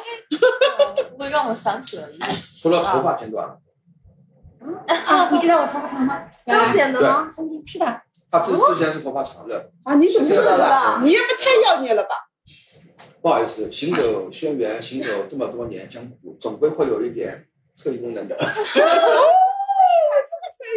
[1.18, 3.58] 会让我想起了一个除了头啊，发剪短了，
[4.86, 6.28] 啊，你知道我头发长吗？
[6.46, 7.30] 刚剪的吗？
[7.32, 9.70] 曾经是的，他之之前是头发长的。
[9.84, 11.00] 啊，你怎么知道的？
[11.02, 12.28] 你也不太妖孽了吧？
[13.20, 17.46] 不好意思，行走轩辕，行走这么多年江湖，总归会有一点
[17.82, 18.36] 特异功能的。
[18.36, 18.42] 可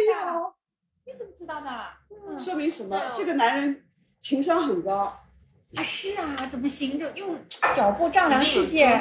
[0.04, 0.52] 以啊，
[1.04, 2.38] 你怎么知道的？
[2.38, 3.12] 说明什么？
[3.14, 3.84] 这个男人
[4.20, 5.16] 情商很高。
[5.74, 7.38] 啊，是啊，怎么行就用
[7.74, 9.00] 脚步丈量世界？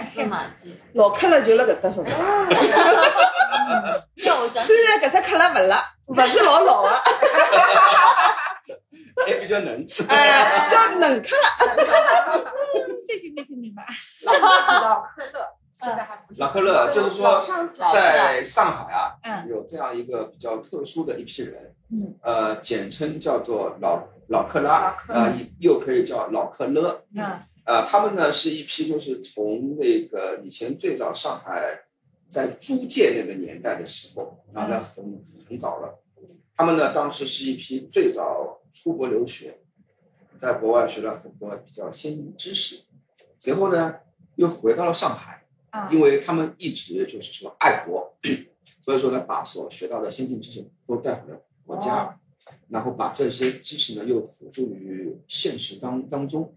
[0.94, 2.10] 老克了就了搿搭说的，
[4.16, 4.68] 让我想起。
[4.68, 6.90] 虽然搿只克了勿辣，勿是老老的，
[9.26, 9.86] 还， 比较能。
[10.08, 12.52] 哎，叫冷克了。
[13.06, 13.86] 这句没听明白。
[14.22, 16.40] 老老科勒现在还不是。
[16.40, 17.42] 老克勒就是说
[17.92, 19.50] 在上海啊，嗯。
[19.50, 23.98] 有这样一个比较特殊的一批人，嗯，呃，简称叫做老
[24.32, 27.44] 老克拉啊，呃，又可以叫老克勒，嗯。
[27.64, 31.82] 呃，他们呢是一批就是从那个以前最早上海
[32.28, 36.00] 在租界那个年代的时候，啊，那很很早了。
[36.56, 39.60] 他们呢当时是一批最早出国留学，
[40.38, 42.82] 在国外学了很多比较先进的知识，
[43.38, 43.96] 随后呢
[44.36, 48.18] 又回到了上海，啊因为他们一直就是说爱国，
[48.82, 52.20] 所以说呢把所学到的先进知识都带回了国家，
[52.70, 56.54] 然后把这些知识呢又辅助于现实当当中。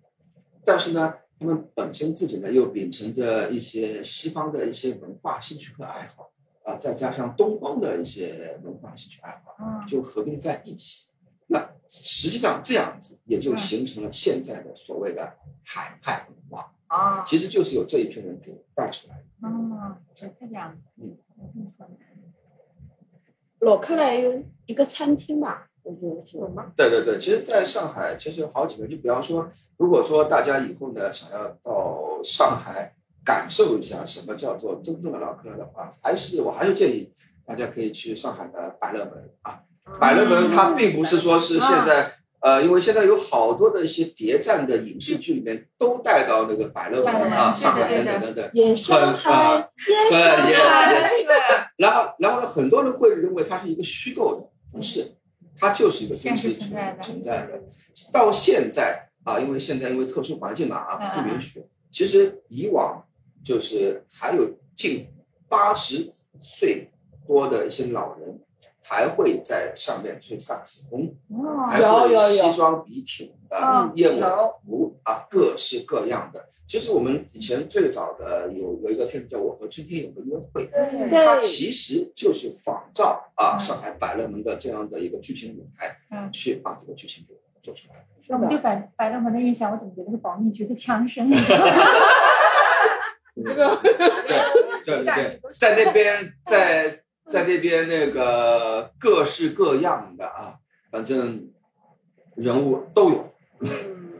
[0.64, 6.30] 但是呢，他们本身自己呢又秉承着一些西方的一些文化兴趣和爱好，
[6.62, 11.08] 啊、再加上东方的一些文化兴趣爱好，嗯就合并在一起。
[11.46, 19.48] 那实际上这样子也就形成了现在的所谓的海派文化，啊其实就是由这一批人给带出来的。
[19.48, 20.88] 哦，是这个样子。
[20.96, 21.16] 嗯
[21.54, 21.72] 嗯，
[23.60, 25.64] 老克莱有一个餐厅嘛，
[26.76, 32.94] 对对对，其实在上海其实有好几个，就比方说，如果说大家以后呢想要到上海
[33.24, 37.12] 感受一下什么叫做真正的老客的话，还是我还是建议
[37.46, 39.60] 大家可以去上海的百乐门啊。
[40.00, 42.12] 百乐门它并不是说是现在。
[42.44, 51.26] 呃，因为现在有好多的一些谍战的影视剧里面都带到那个百乐门啊、上海等等等等，演上海，演对上，yes 海，yes。
[51.78, 55.14] 然后，然后呢，很多人会认为它是一个虚构的，不是，
[55.64, 57.62] 它就是一个真实存在的存在的。
[58.12, 61.64] 到现在啊，因为现在因为特殊环境嘛啊，不允许。
[61.90, 63.02] 其实以往
[63.42, 65.06] 就是还有近
[65.48, 66.90] 八十岁
[67.26, 68.40] 多的一些老人，
[68.82, 74.20] 还会在上面吹萨克斯风，哦还有有会有西装笔挺的嗯燕尾
[74.66, 76.50] 服啊，各式各样的。
[76.66, 80.66] 其实我们以前最早的有有一个片子叫《我和春天有个约会》，
[81.10, 88.06] 它，其实就是仿照啊嗯上海百乐门的这样的一个剧情舞台，嗯去把这个剧情给做出来。
[88.28, 91.30] 我们对百百乐门的印象，我怎么觉得是保密局的枪声？
[93.36, 100.54] 这个对对对，在那边，在在那边那个各式各样的啊，
[100.90, 101.50] 反正
[102.36, 103.34] 人物都有，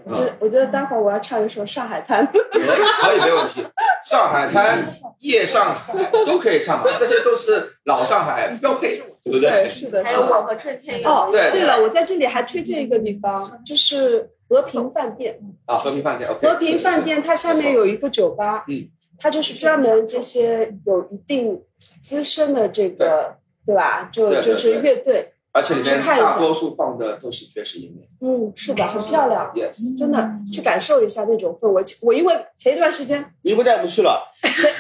[0.05, 2.27] 我觉得我觉得待会儿我要唱一首《上海滩》。
[2.53, 2.63] 可以
[3.01, 3.67] 可以没问题。
[4.05, 5.95] 上海滩、夜上海
[6.27, 9.51] 都可以唱嘛，这些都是老上海标配，对不对？
[9.51, 15.39] 对是的，还有我和春天有哦，对对了，我在这里还推荐一个地方，就是和平饭店。
[15.67, 16.31] 啊，和平饭店。
[16.35, 18.89] 和平饭店它下面有一个酒吧，嗯，
[19.19, 21.63] 它就是专门这些有一定
[22.03, 24.11] 资深的这个，对吧？
[24.13, 29.97] 就就是乐队，而且里面大多数放的都是爵士音乐嗯，是的，很漂亮，，yes。
[29.97, 31.85] 真的去感受一下那种氛围。
[32.03, 34.33] 我因为前一段时间，你不带我们去了？
[34.43, 34.73] 前前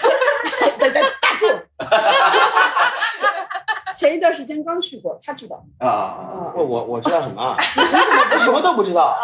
[0.61, 1.47] 前等等打住，
[3.95, 5.63] 前一段时间刚去过，他知道。
[5.79, 7.55] 啊，啊，我我我知道什么啊？
[8.35, 9.17] 我什么都不知道。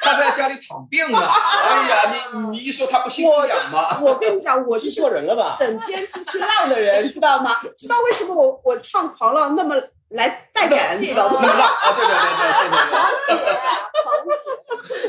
[0.00, 1.18] 他在家里躺病呢。
[1.18, 4.00] 哎呀，你你一说他不心痒吗？
[4.00, 5.54] 我跟你讲，我是记错人了吧？
[5.58, 7.60] 整天出去浪的人，知道吗？
[7.76, 9.76] 知道为什么我我唱狂浪那么
[10.10, 11.40] 来带感，知道吗？
[11.42, 13.58] 那 浪啊，对对对对对对。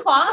[0.04, 0.28] 狂，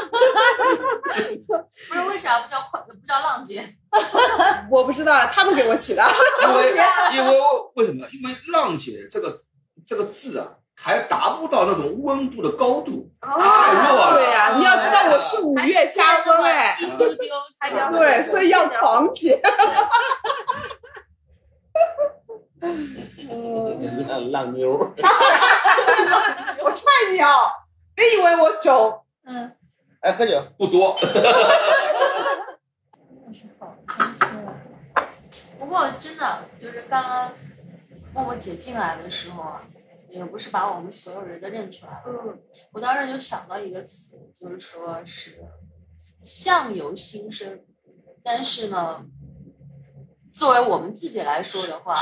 [1.89, 3.73] 不是为啥不叫快不叫浪姐？
[4.69, 6.03] 我不知道，他们给我起的。
[6.43, 6.75] 因为
[7.15, 7.39] 因为
[7.75, 8.05] 为什么？
[8.11, 9.39] 因为浪姐这个
[9.85, 14.13] 这个字啊，还达不到那种温度的高度，太弱了。
[14.15, 19.41] 对呀、你要知道我是五月加温哎，一丢丢，还要对，所以要狂姐。
[22.59, 24.91] 嗯，浪浪妞儿，
[26.63, 27.29] 我踹你啊！
[27.93, 29.55] 别以为我酒嗯，
[30.01, 30.41] 哎，喝酒。
[30.57, 30.97] 不多。
[30.99, 31.07] 真
[33.35, 34.55] 是好，开心啊。
[35.59, 37.31] 不过真的就是刚刚
[38.13, 39.61] 默默姐进来的时候啊，
[40.09, 42.03] 也不是把我们所有人都认出来了。
[42.07, 42.41] 嗯，
[42.71, 45.43] 我当时就想到一个词，就是说是
[46.23, 47.59] 相由心生。
[48.23, 49.05] 但是呢，
[50.33, 51.95] 作为我们自己来说的话，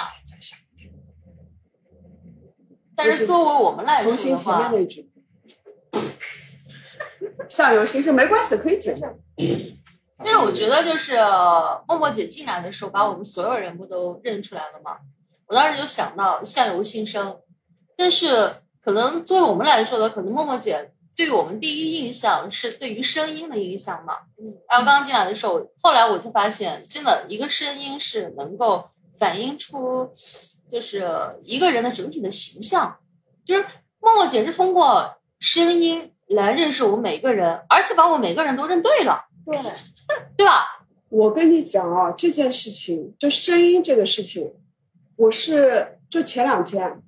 [2.95, 5.09] 但是作为我们来说的重新前面话，那一句。
[7.49, 9.13] 相由心生没关系，可以剪掉。
[10.17, 14.97] 但是我觉得就是呃默默姐进来的时候，把我们所有人不都认出来了吗？
[15.47, 17.37] 我当时就想到相由心生，
[17.95, 24.13] 但是可能作为我们来说的，可能默默姐对于我们第一印象是对于声音的印象嘛。
[24.39, 30.11] 嗯，然后刚进来的时候，后来我就发现，真的一个声音是能够反映出
[30.71, 31.05] 就是
[31.43, 32.97] 一个人的整体的形象，
[33.45, 33.65] 就是
[33.99, 39.25] 默默姐是通过声音来认识我们每个人，而且把我们每个人都认对了。
[39.45, 39.57] 对，
[40.37, 40.65] 对吧？
[41.09, 44.53] 我跟你讲啊，这件事情就声音这个事情，
[45.15, 47.01] 我是就前两天，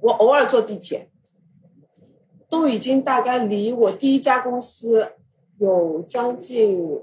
[0.00, 1.08] 我偶尔坐地铁，
[2.50, 5.12] 都已经大概离我第一家公司
[5.58, 7.02] 有将近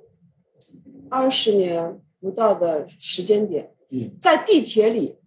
[1.10, 3.74] 二十年不到的时间点。
[3.90, 5.18] 嗯，在地铁里，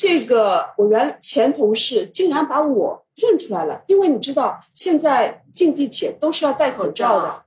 [0.00, 7.42] 这个我原前同事竟然把我认出来了，因为你知道现在进地铁都是要戴口罩的。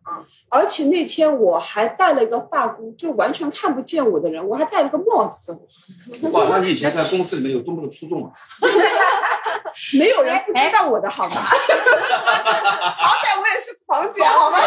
[0.49, 5.57] 而且那天我还戴了一个发箍，就完全看不见我的人，我还戴了个帽子，
[6.33, 8.33] 哇，那你以前在公司里面有多么的出众啊！
[9.97, 11.35] 没有人不知道我的好吗？
[11.39, 14.57] 好歹我也是狂姐，好吗？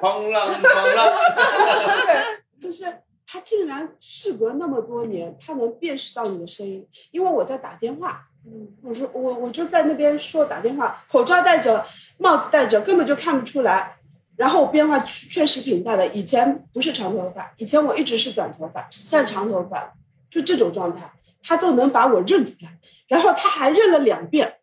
[0.00, 1.12] 狂浪狂浪，
[2.04, 2.84] 对，就是
[3.30, 11.84] 他竟然事隔那么多年，他能辨识到你的声音，因为我在打电话，嗯，我说我我就在那边说打电话，口罩戴着，
[12.16, 13.98] 帽子戴着，根本就看不出来。
[14.34, 19.92] 然后我变化确实挺大的，以前不是长头发，以前我一直是短头发，现在长头发，
[20.30, 21.12] 就这种状态，
[21.42, 24.54] 他都能把我认出来，然后他还认了两遍。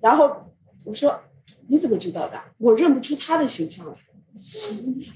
[0.00, 1.20] 然后我说
[1.68, 2.40] 你怎么知道的？
[2.56, 3.92] 我认不出他的形象来。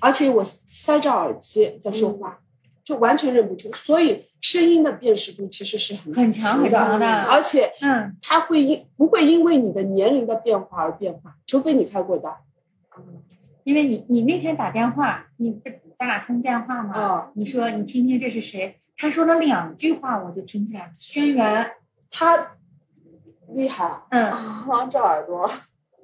[0.01, 2.41] 而且我塞着耳机在说话，
[2.83, 12.39] 就完全认不出，所以声音的辨识度其实是很很强强很强的而且嗯，它会因不会因为你的年龄的变化而变化，除非你开过刀。
[13.63, 16.93] 因为你你那天打电话，你不是咱俩通电话吗？
[16.99, 18.81] 哦，你说你听听这是谁？
[18.97, 21.71] 他说了两句话，我就听出来了，轩辕。
[22.11, 22.57] 他
[23.55, 25.51] 厉害啊，嗯啊，这耳朵，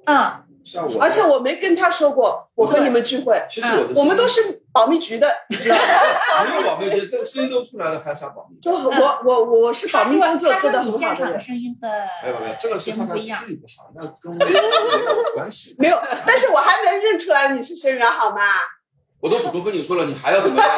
[0.05, 6.43] 嗯，像我，而且我没跟他说过我和你们聚会，其实我的我们都是保密局的，你知道吗？
[6.43, 8.59] 没有保密，局这个声音都出来了，还想保密？
[8.59, 11.87] 就我我我我是保密工作做的很好现场的的人，声音的
[12.23, 13.47] 没有没有，这个是他的听节目不一样。
[13.47, 15.75] 力不好，那跟我没有关系。
[15.79, 18.41] 没有，但是我还能认出来你是轩辕好吗？
[19.19, 20.69] 我都主动跟你说了，你还要怎么样？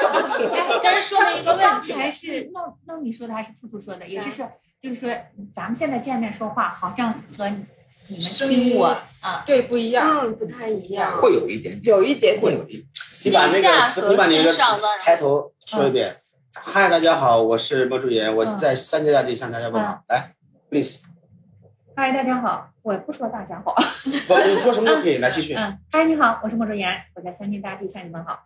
[0.82, 4.50] 但是说明一个问题，还是糯糯米说的还是兔兔说的，也是说
[4.82, 5.10] 就是说
[5.54, 7.50] 咱们现在见面说话，好像和
[8.10, 10.20] 你你们声听我音啊，对，不一样。
[10.24, 11.12] 嗯，不太一样。
[11.12, 12.42] 会有一点点，有一点点。
[12.42, 12.84] 会有一点
[13.24, 16.16] 你把那个，和你把你的线上当然开头说一遍。
[16.52, 20.02] 嗨，大家好，我是莫祝言，我嗯在三界大地向大家问好。
[20.08, 20.32] 来
[20.68, 20.98] ，please，
[21.94, 23.74] 嗨，大家好，我不说大家好，
[24.26, 28.40] 不，你说什么都可以，来继续，嗯，嗨，你好，我是莫卓言，我在三界大地向你们好。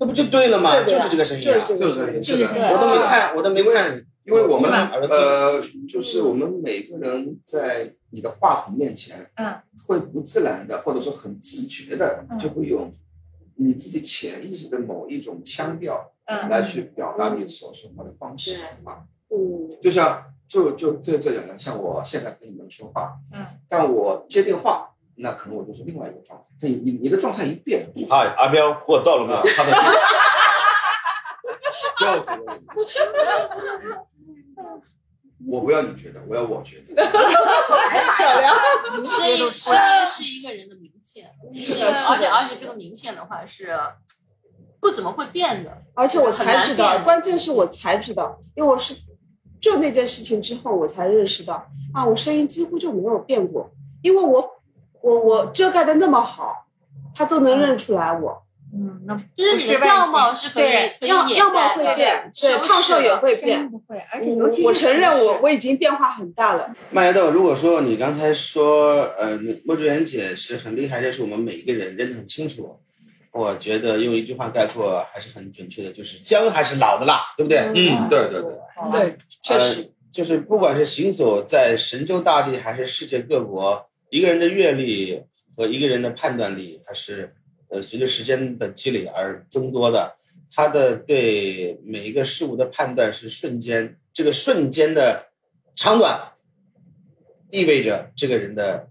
[0.00, 0.70] 这不就对了吗？
[0.84, 2.64] 就是这个声音啊，就是这个声音。
[2.70, 12.92] 我都没看，我都没看，因为我们呃，就是我们每个人在你的话筒面前，嗯，会不自然的，或者说很自觉的嗯，就会用
[13.56, 16.48] 你自己潜意识的某一种腔调嗯。
[16.48, 19.04] 来去表达你所说话的方式啊。
[19.30, 26.44] 嗯，就像就就这这两样，像我现在跟你们说话，嗯，但我接电话，那可能我就是另外一个状态。
[26.68, 29.40] 你你你的状态一变，嗨，阿彪，货到了没有？
[29.54, 29.70] 他的
[31.98, 32.30] 就是
[35.46, 36.94] 我不要你觉得，我要我觉得。
[36.96, 38.54] 漂亮。
[39.04, 43.70] 声音声音是一个人的名片，是，的而且而且这个名片的话是
[44.80, 45.82] 不怎么会变的。
[45.94, 48.94] 而且我才知道，关键是我才知道，因为我是
[49.60, 53.70] 就那件事情之后，我才认识到啊，我声音几乎就没有变过，
[54.02, 54.50] 因为我
[55.02, 56.66] 我我遮盖的那么好，
[57.14, 58.45] 他都能认出来我。
[58.74, 60.64] 嗯，那就是你的样貌是可以
[61.00, 63.70] 对样样貌会变，对，胖瘦也会变。
[63.70, 66.74] 不会，而且尤其是我承认我我已经变化很大了。
[66.90, 72.78] 麦芽豆，如果说你刚才说，呃，莫祝妍姐是很厉害，认识我们每一个人，认得很清楚。
[73.32, 77.58] 我觉得用一句话概括还是很准确的，就是姜还是老的辣，对不对？
[77.74, 78.52] 嗯，对对对，
[78.90, 85.22] 对，确呃实，，就是不管是行走在神州大地，还是世界各国，一个人的阅历
[85.54, 87.28] 和一个人的判断力，它是
[87.68, 90.16] 呃随着时间的积累而增多的。
[90.52, 95.26] 他的对每一个事物的判断是瞬间，这个瞬间的
[95.74, 96.32] 长短，
[97.50, 98.88] 意味着这个人的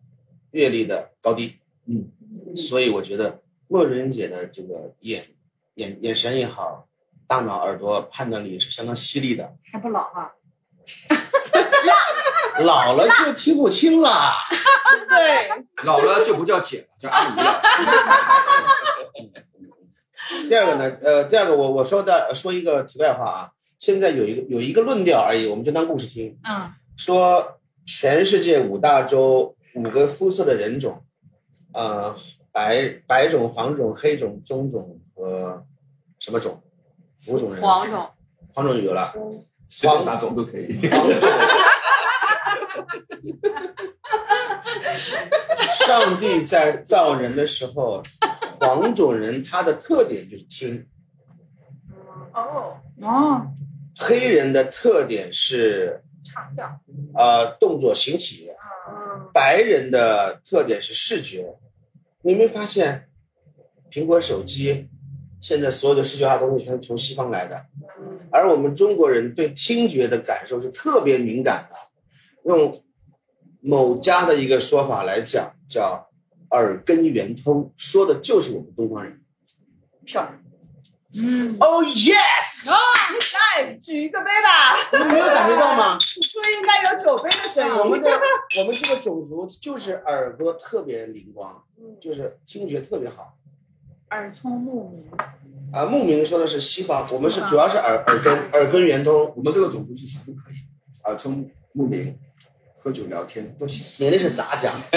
[0.51, 1.55] 阅历的高低。
[1.85, 2.11] 嗯，
[2.55, 5.25] 所以我觉得洛人姐的这个眼
[5.75, 6.87] 眼眼神也好，
[7.25, 9.55] 大脑耳朵判断力是相当犀利的。
[9.71, 10.35] 还不老哈。
[12.59, 14.09] 老了就听不清了。
[15.09, 15.49] 对，
[15.83, 17.61] 老了就不叫姐了，叫阿姨了。
[20.49, 26.37] 第二个呢，呃，第二个我我说的说一个题外话啊，现在有一个有一个论调而已，我们就当故事听。
[26.47, 31.03] 嗯说全世界五大洲五个肤色的人种，
[31.73, 32.15] 呃，
[32.51, 35.65] 白白种、黄种、黑种、棕种和
[36.19, 36.63] 什么种？
[37.27, 37.61] 五种人。
[37.61, 38.09] 黄种，
[38.53, 39.13] 黄种有了，
[39.67, 40.87] 随便啥种都可以。
[40.89, 41.19] 黄种。
[45.85, 48.03] 上帝在造人的时候，
[48.59, 50.85] 黄种人他的特点就是听，
[52.33, 53.47] 哦，哦，
[53.97, 56.79] 黑人的特点是唱调。
[57.13, 58.49] 呃动作形体，
[59.33, 61.55] 白人的特点是视觉。
[62.21, 63.07] 你没发现，
[63.91, 64.89] 苹果手机
[65.39, 67.65] 现在所有的视觉化东西全是从西方来的，
[68.31, 71.75] 而我们中国人对听觉的感受是特别敏感的。
[72.45, 72.81] 用
[73.61, 76.07] 某家的一个说法来讲，叫
[76.51, 79.19] 耳根圆通，说的就是我们东方人。
[80.05, 80.41] 漂亮。
[81.17, 82.69] 嗯，Oh yes！
[82.69, 84.75] 来举一个杯吧。
[84.91, 85.97] 你们没有感觉到吗？
[86.05, 87.73] 此处应该有酒杯的声音。
[87.73, 88.09] 我们的
[88.59, 91.63] 我们这个种族就是耳朵特别灵光，
[92.01, 93.37] 就是听觉特别好。
[94.11, 95.09] 耳聪目明。
[95.71, 100.55] 啊，目明说的是西方，我们是主要是耳耳根耳根圆通，我们这个种族是啥都可以，
[101.05, 102.19] 耳聪目明，
[102.85, 103.83] 喝酒聊天都行。
[103.97, 104.75] 你那是杂讲。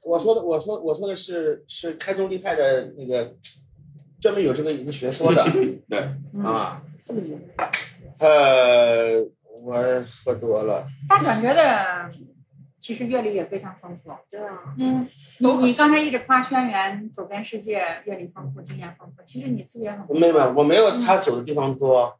[0.00, 3.34] 我说的，我说我说的是是开宗立派的那个，
[4.20, 5.44] 专门有这个一个学说的
[5.90, 5.98] 对，
[6.44, 6.80] 啊。
[7.04, 7.36] 这么牛。
[8.20, 9.20] 呃，
[9.64, 9.74] 我
[10.24, 12.08] 喝多了，大转觉得
[12.78, 14.12] 其实阅历也非常丰富。
[14.30, 22.16] 对啊，嗯，你你刚才一直夸轩辕走遍世界，阅历丰富，经验丰富，其实你自己也很丰富没有我没有他走的地方多，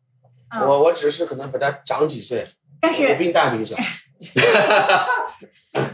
[0.53, 2.47] 嗯我我只是可能比他长几岁，我
[2.81, 3.77] 但是我比你大比你小。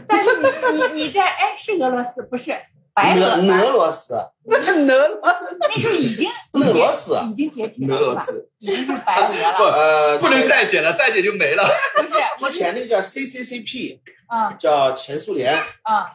[0.07, 2.51] 但是你你你在哎是俄罗斯不是
[2.93, 4.15] 白俄俄俄罗斯，
[4.45, 5.19] 能了。
[5.59, 8.25] 那时候已经 俄罗斯已经解体了，俄罗是吧？
[8.25, 9.57] 斯已经是白俄了，
[10.15, 11.63] 呃，不能再解了，再解就没了。
[11.95, 12.13] 不是？
[12.41, 16.11] 我 之前那个叫 CCCP，啊叫前苏联啊，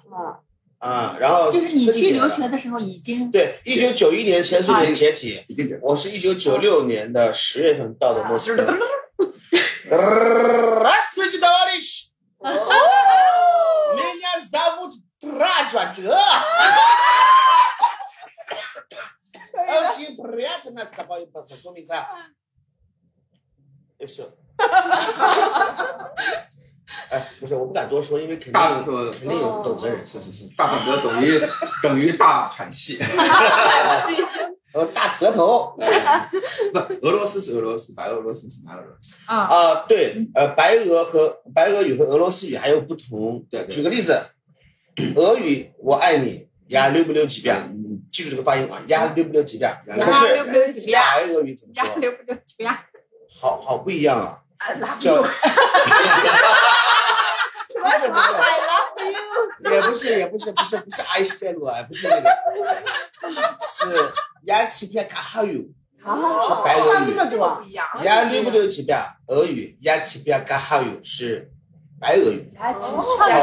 [0.79, 5.41] 啊，然后就是你去留学的时候已经对，一九九一年前苏联解体。
[5.81, 8.65] 我是一九九六年的十月份到的莫斯科。
[9.92, 12.12] Здравствуйте, товарищ!
[13.94, 15.92] Меня зовут Драджа.
[19.54, 22.06] Очень приятно с тобой познакомиться.
[24.00, 24.32] И все.
[27.10, 30.06] 哎，不是，我不敢多说，因为肯定大呃肯定有懂的人。
[30.06, 31.42] 是是是，大转折等于
[31.82, 32.98] 等于大喘气。
[34.74, 35.78] 呃，大舌头
[36.73, 39.19] 不，俄罗斯是俄罗斯，白俄罗斯是白俄罗斯。
[39.27, 43.45] 啊，啊，对，呃，白俄和白俄语和俄罗斯语还有不同。
[43.51, 44.21] 对对举个例子，
[45.17, 47.57] 俄语“我爱你”呀溜不溜几遍？
[47.71, 49.71] 嗯，记住这个发音啊，呀溜不溜几遍？
[49.87, 51.85] 呀可是溜不溜几遍白俄语怎么说？
[51.85, 52.73] 呀溜不溜几遍？
[53.41, 54.45] 好好不一样啊，
[54.99, 55.29] 叫住。
[57.73, 62.29] 什么什么 I love you，也不是，也不是，不是，不是爱斯泰鲁啊，不是那个，
[63.67, 64.13] 是
[64.45, 65.75] 呀七遍卡哈有，是白俄语。
[67.29, 67.87] 这个不一样。
[68.03, 68.99] 呀溜不溜几遍？
[69.29, 71.51] 俄语呀七遍嘎哈语是
[72.01, 72.73] 白俄语，好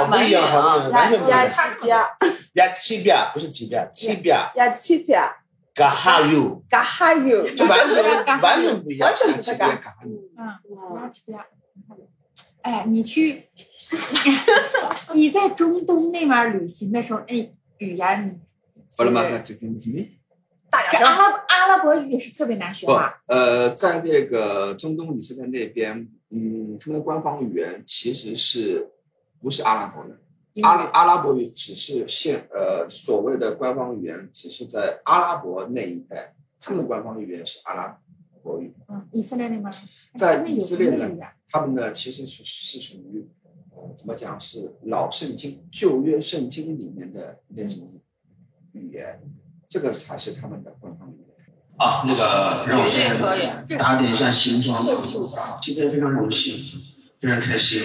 [0.06, 1.50] 不一样，好不一样，完全不一呀样。
[1.50, 1.98] 几遍，
[2.54, 5.22] 呀七遍不是几遍，七遍呀七遍，
[5.74, 6.38] 嘎哈语，
[6.70, 9.18] 嘎哈语，就完全完全不一样完。
[9.18, 9.68] 全不是嘎。
[10.96, 11.40] 拉几遍？
[12.62, 13.48] 哎，你去，
[15.14, 18.38] 你在中东那边旅行的时候，哎语言
[18.98, 20.04] 巴拉马克这个怎么？
[20.90, 28.92] 是阿拉阿拉伯语也是特别难学不吧？，呃，在那个中东以色列那边，嗯，他们的官方语言其实是
[29.42, 30.62] 不是阿拉伯语？
[30.62, 37.98] 阿拉阿拉伯语只是现呃所谓的官方语言，只是在阿拉伯那一带，他们的官方语言是阿拉
[38.44, 38.74] 伯语。
[38.90, 39.74] 嗯，以色列那边，
[40.18, 41.08] 在以色列呢？
[41.48, 43.26] 他们呢其实是是属于
[43.72, 48.00] 呃怎么讲是老圣经旧约圣经里面的那种
[48.74, 49.22] 语言，
[49.70, 51.30] 这个才是他们的官方语言。
[51.78, 53.18] 啊，那个让我先
[53.78, 54.84] 打点一下行装。
[55.62, 56.60] 今天非常荣幸，
[57.22, 57.84] 非常开心，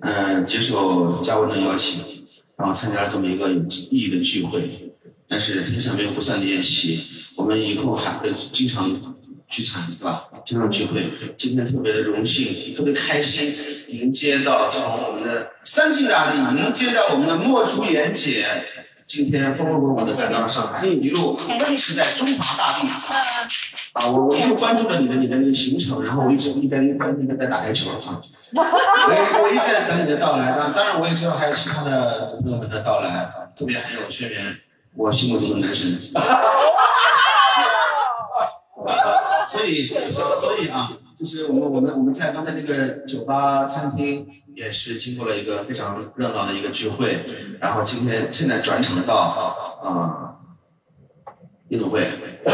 [0.00, 2.00] 嗯、接受嘉文的邀请，
[2.56, 4.94] 然后参加了这么一个有意义的聚会。
[5.26, 7.04] 但是天下没有不散的宴席，
[7.36, 8.88] 我们以后还会经常
[9.48, 10.28] 聚餐，对吧？
[10.46, 11.02] 经常聚会。
[11.36, 13.52] 今天特别的荣幸，特别开心，
[13.88, 18.46] 迎接到从我们的三晋大地迎接到我们的墨竹岩姐。
[19.12, 22.86] 今天风风火火的赶到了上海，一路奔驰在中华大地。
[22.86, 28.22] 啊，我我又关注了你的你的那个行程，然后我一直一边一边一边在打台球啊。
[28.52, 28.62] 我
[29.42, 34.34] 我一直在等你的到来，当当然我也知道还有其他的朋友们的到来，特别还有轩辕，
[34.94, 35.90] 我心目中的男神。
[39.48, 44.24] 所以所以啊，就是我们我们我们在刚才那个酒吧餐厅
[44.54, 47.18] 也是经过了一个非常热闹的一个聚会，
[47.60, 50.36] 然后今天现在转场到啊、呃、
[51.68, 52.06] 运动会。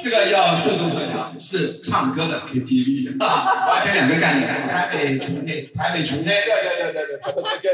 [0.00, 4.68] 这个要慎重分享，是唱歌的 KTV，完全两个概念。
[4.68, 7.18] 台北纯 K，台北纯 K 对对对对
[7.60, 7.70] 对，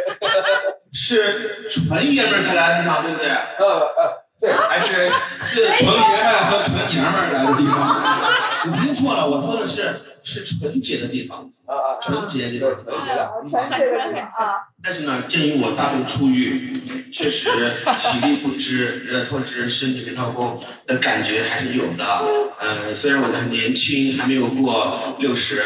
[0.92, 3.28] 是纯爷们儿才来的地方，对不对？
[3.58, 3.64] 呃
[3.96, 5.10] 呃，对，还是
[5.44, 8.53] 是纯爷们儿和纯娘们儿来的地方。
[8.66, 12.70] 你听错了，我说的是是纯洁的地方，啊啊，纯洁的地方。
[12.84, 13.30] 纯洁的。
[13.48, 16.72] 纯洁的地方啊，但是呢，鉴于我大病初愈，
[17.12, 22.04] 确实体力不支，呃，或者是身体没掏空的感觉还是有的。
[22.58, 25.62] 呃，虽然我很年轻，还没有过六十，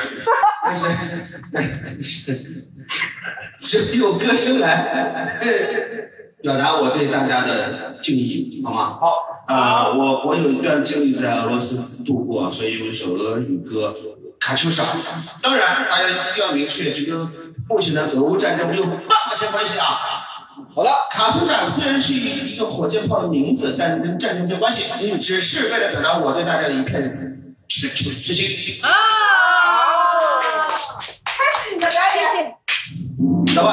[0.65, 0.87] 但是
[1.53, 1.65] 但
[2.03, 2.35] 是
[3.63, 5.39] 只用歌声来
[6.43, 8.99] 表达我对大家的敬意，好吗？
[9.01, 9.13] 好。
[9.49, 13.97] 啊、我我有一段经历在俄罗斯度过，所以有一首俄语歌
[14.39, 14.83] 《卡秋莎》。
[15.41, 17.17] 当然，大家一定要明确，这跟
[17.67, 18.93] 目前的俄乌战争没有半
[19.27, 19.87] 毛钱关系啊。
[20.75, 24.85] 好的，卡秋莎虽然是一一个火箭炮的名字，但跟战争没有关系，
[25.19, 28.85] 只是为了表达我对大家的一片痴痴之心。
[28.85, 28.93] 啊，
[31.25, 31.99] 开始你的表
[32.35, 32.55] 演。
[33.57, 33.73] 老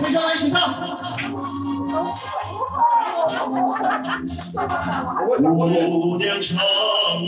[0.00, 0.58] 板，微笑来，请上。
[5.38, 6.56] 姑娘唱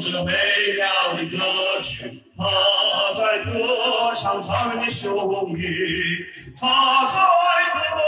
[0.00, 0.32] 着美
[0.76, 0.82] 妙
[1.16, 1.36] 的歌
[1.82, 2.42] 曲，她
[3.16, 3.50] 在歌
[4.14, 5.58] 唱残忍的雄鹰，
[6.58, 7.12] 她在
[7.72, 7.98] 歌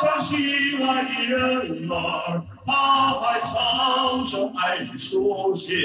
[0.00, 2.70] 唱心爱的人儿，她
[3.14, 5.76] 还唱着爱的书信，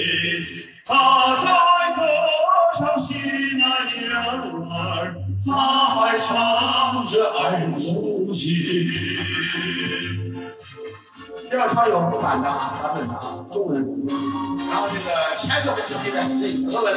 [0.89, 1.45] 他在
[1.95, 2.01] 歌
[2.73, 3.15] 唱心
[3.63, 5.15] 爱的人儿，
[5.45, 8.47] 他还唱着爱的书信。
[11.51, 13.85] 这要唱有副版的啊，版本的啊，中文。
[14.67, 16.17] 然后这个 check 的是谁的？
[16.27, 16.89] 那俄文。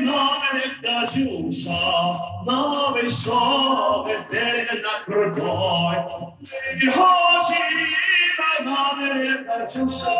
[0.00, 1.78] nome da Giuscia,
[2.44, 7.62] nove sove terga da crocoi, e oggi
[8.38, 10.10] la nome da Giuscia,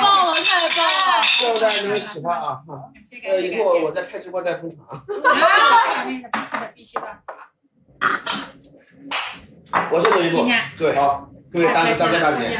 [0.00, 1.22] 棒了，太棒了！
[1.22, 2.60] 希望大家能喜欢啊！
[3.24, 5.02] 呃，以后我在开直播带捧场啊。
[6.04, 6.30] 必须的，
[6.74, 7.02] 必须的。
[9.90, 12.58] 我先走一步今天，各位好，各位大哥大哥大姐，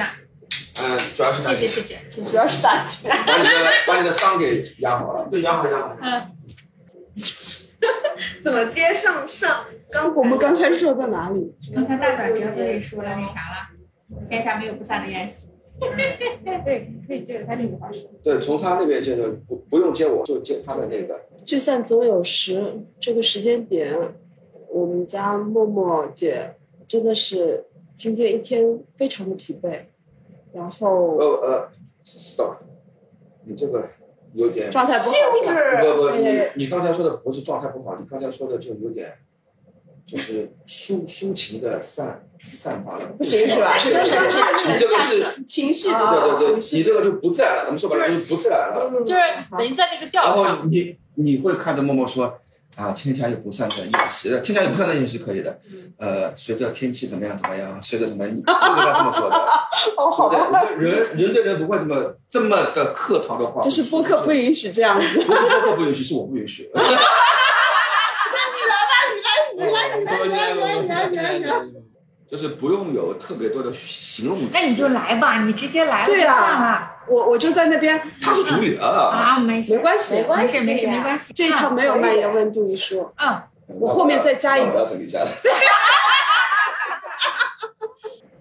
[0.81, 2.23] 嗯，主要是大姐，谢谢谢谢。
[2.25, 3.09] 主要是大姐。
[3.09, 5.97] 把你的把你的伤给养好了，对，养好养好。
[6.01, 6.31] 嗯，
[8.43, 9.65] 怎么接上上？
[9.91, 11.55] 刚我们刚才说到哪里？
[11.73, 13.69] 刚才大转折不是说了那啥了？
[14.29, 15.49] 天下没有不散的宴席。
[16.65, 18.03] 对，可以接着他这句话说。
[18.23, 21.21] 对，从他那边接着，不不用接我，就接他的那个。
[21.45, 23.93] 聚散总有时，这个时间点，
[24.69, 26.55] 我们家默默姐
[26.87, 27.65] 真的是
[27.97, 29.81] 今天一天非常的疲惫，
[30.53, 31.69] 然后呃呃
[32.05, 32.59] ，stop，
[33.45, 33.89] 你这个
[34.33, 35.15] 有点状态不好。
[35.97, 39.13] 不不，你哎你刚才说的不是状态不好，你刚才说的就有点，
[40.07, 43.07] 就是抒抒情的散散发了。
[43.19, 43.77] 不行是吧？
[43.77, 43.91] 你
[44.79, 48.91] 这个是情绪对对对，你这个就不在了，咱们说白了就是不在了。
[49.05, 49.21] 就是
[49.59, 50.65] 人在那个调然后。
[50.65, 52.41] 你你会看着默默说
[52.77, 55.61] 啊，天下有不散的宴席，天下有不散的宴席可以的。
[55.97, 59.37] 呃，随着天气怎么样怎么样，随着什么，你不应该这么说的。
[59.97, 60.91] 哦，好对不对？
[60.91, 63.61] 人人对人不会这么这么的客套的话。
[63.61, 65.07] 就是播客不允许这样子。
[65.21, 66.69] 不是播客不允许，是我不允许。
[69.57, 71.44] 你来，你来，你来，你来，你来，你来，你来，你来。
[72.31, 74.49] 就是不用有特别多的形容词。
[74.53, 76.91] 那你就来吧，你直接来了就对算啊了。
[77.07, 78.87] 我我就在那边，他是主语啊。
[78.89, 81.33] 啊，没事没关系，没关系没事没关系。
[81.35, 83.43] 这一套没有蔓延温度一说，嗯，
[83.79, 84.73] 我后面再加一个。
[84.73, 85.21] 我要整理一下。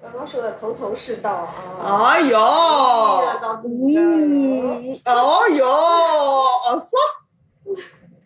[0.01, 2.05] 刚刚说的头头是道啊。
[2.05, 2.39] 哎呦，
[3.41, 6.97] 到自己这儿了嗯，哦呦，哦骚，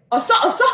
[0.09, 0.65] 哦骚，哦骚，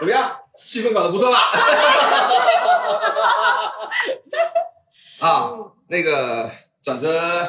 [0.00, 0.32] 怎么样？
[0.64, 1.38] 气氛搞得不错吧？
[5.20, 5.50] 啊，
[5.88, 6.50] 那个
[6.82, 7.46] 转折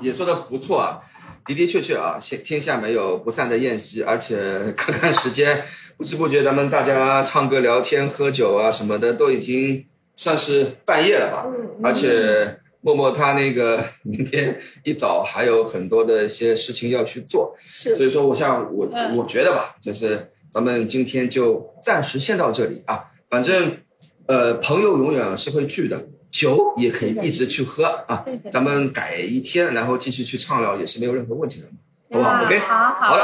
[0.00, 1.00] 也说的不错啊，
[1.46, 5.64] 的的确确啊，天天下没有不散的宴席，而且看看时间，
[5.96, 9.84] 不知不觉咱们大家唱歌、聊天、喝酒啊什么的，都已经
[10.14, 11.46] 算是半夜了吧？
[11.82, 23.78] 而且默默他那个 明天一早还有很多的一些事情要去做，所以说我像我嗯我觉得吧，就是咱们今天就暂时先到这里啊，反正
[24.26, 26.06] 呃朋友永远是会聚的。
[26.30, 28.22] 酒也可以一直去喝啊
[28.52, 31.78] 咱们改一天，然后继续去畅聊也是没有任何问题的嘛，
[32.12, 33.16] 好不好？OK，好好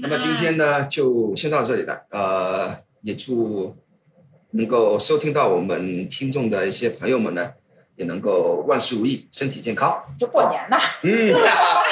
[0.00, 2.02] 那么今天呢，就先到这里了。
[2.10, 3.76] 呃，也祝
[4.52, 7.50] 能够收听到我们听众的一些朋友们呢，
[7.96, 10.04] 也能够万事如意，身体健康。
[10.16, 11.34] 就过年呐，嗯，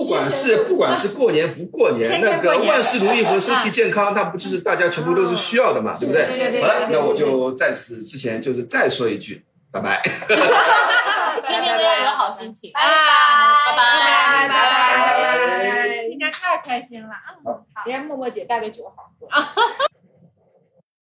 [0.00, 6.60] 不管是不管是过年不过年，那个万事如意和身体健康，那不就是大家全部都是需要的嘛，对不对？
[6.62, 10.00] 好了，那我就在此之前就是再说一句，拜拜。
[11.46, 12.70] 天天都要有好心情。
[12.72, 17.10] 拜，拜拜拜拜拜今天太开心了，
[17.44, 19.28] 嗯，好，连默默姐带的酒好喝。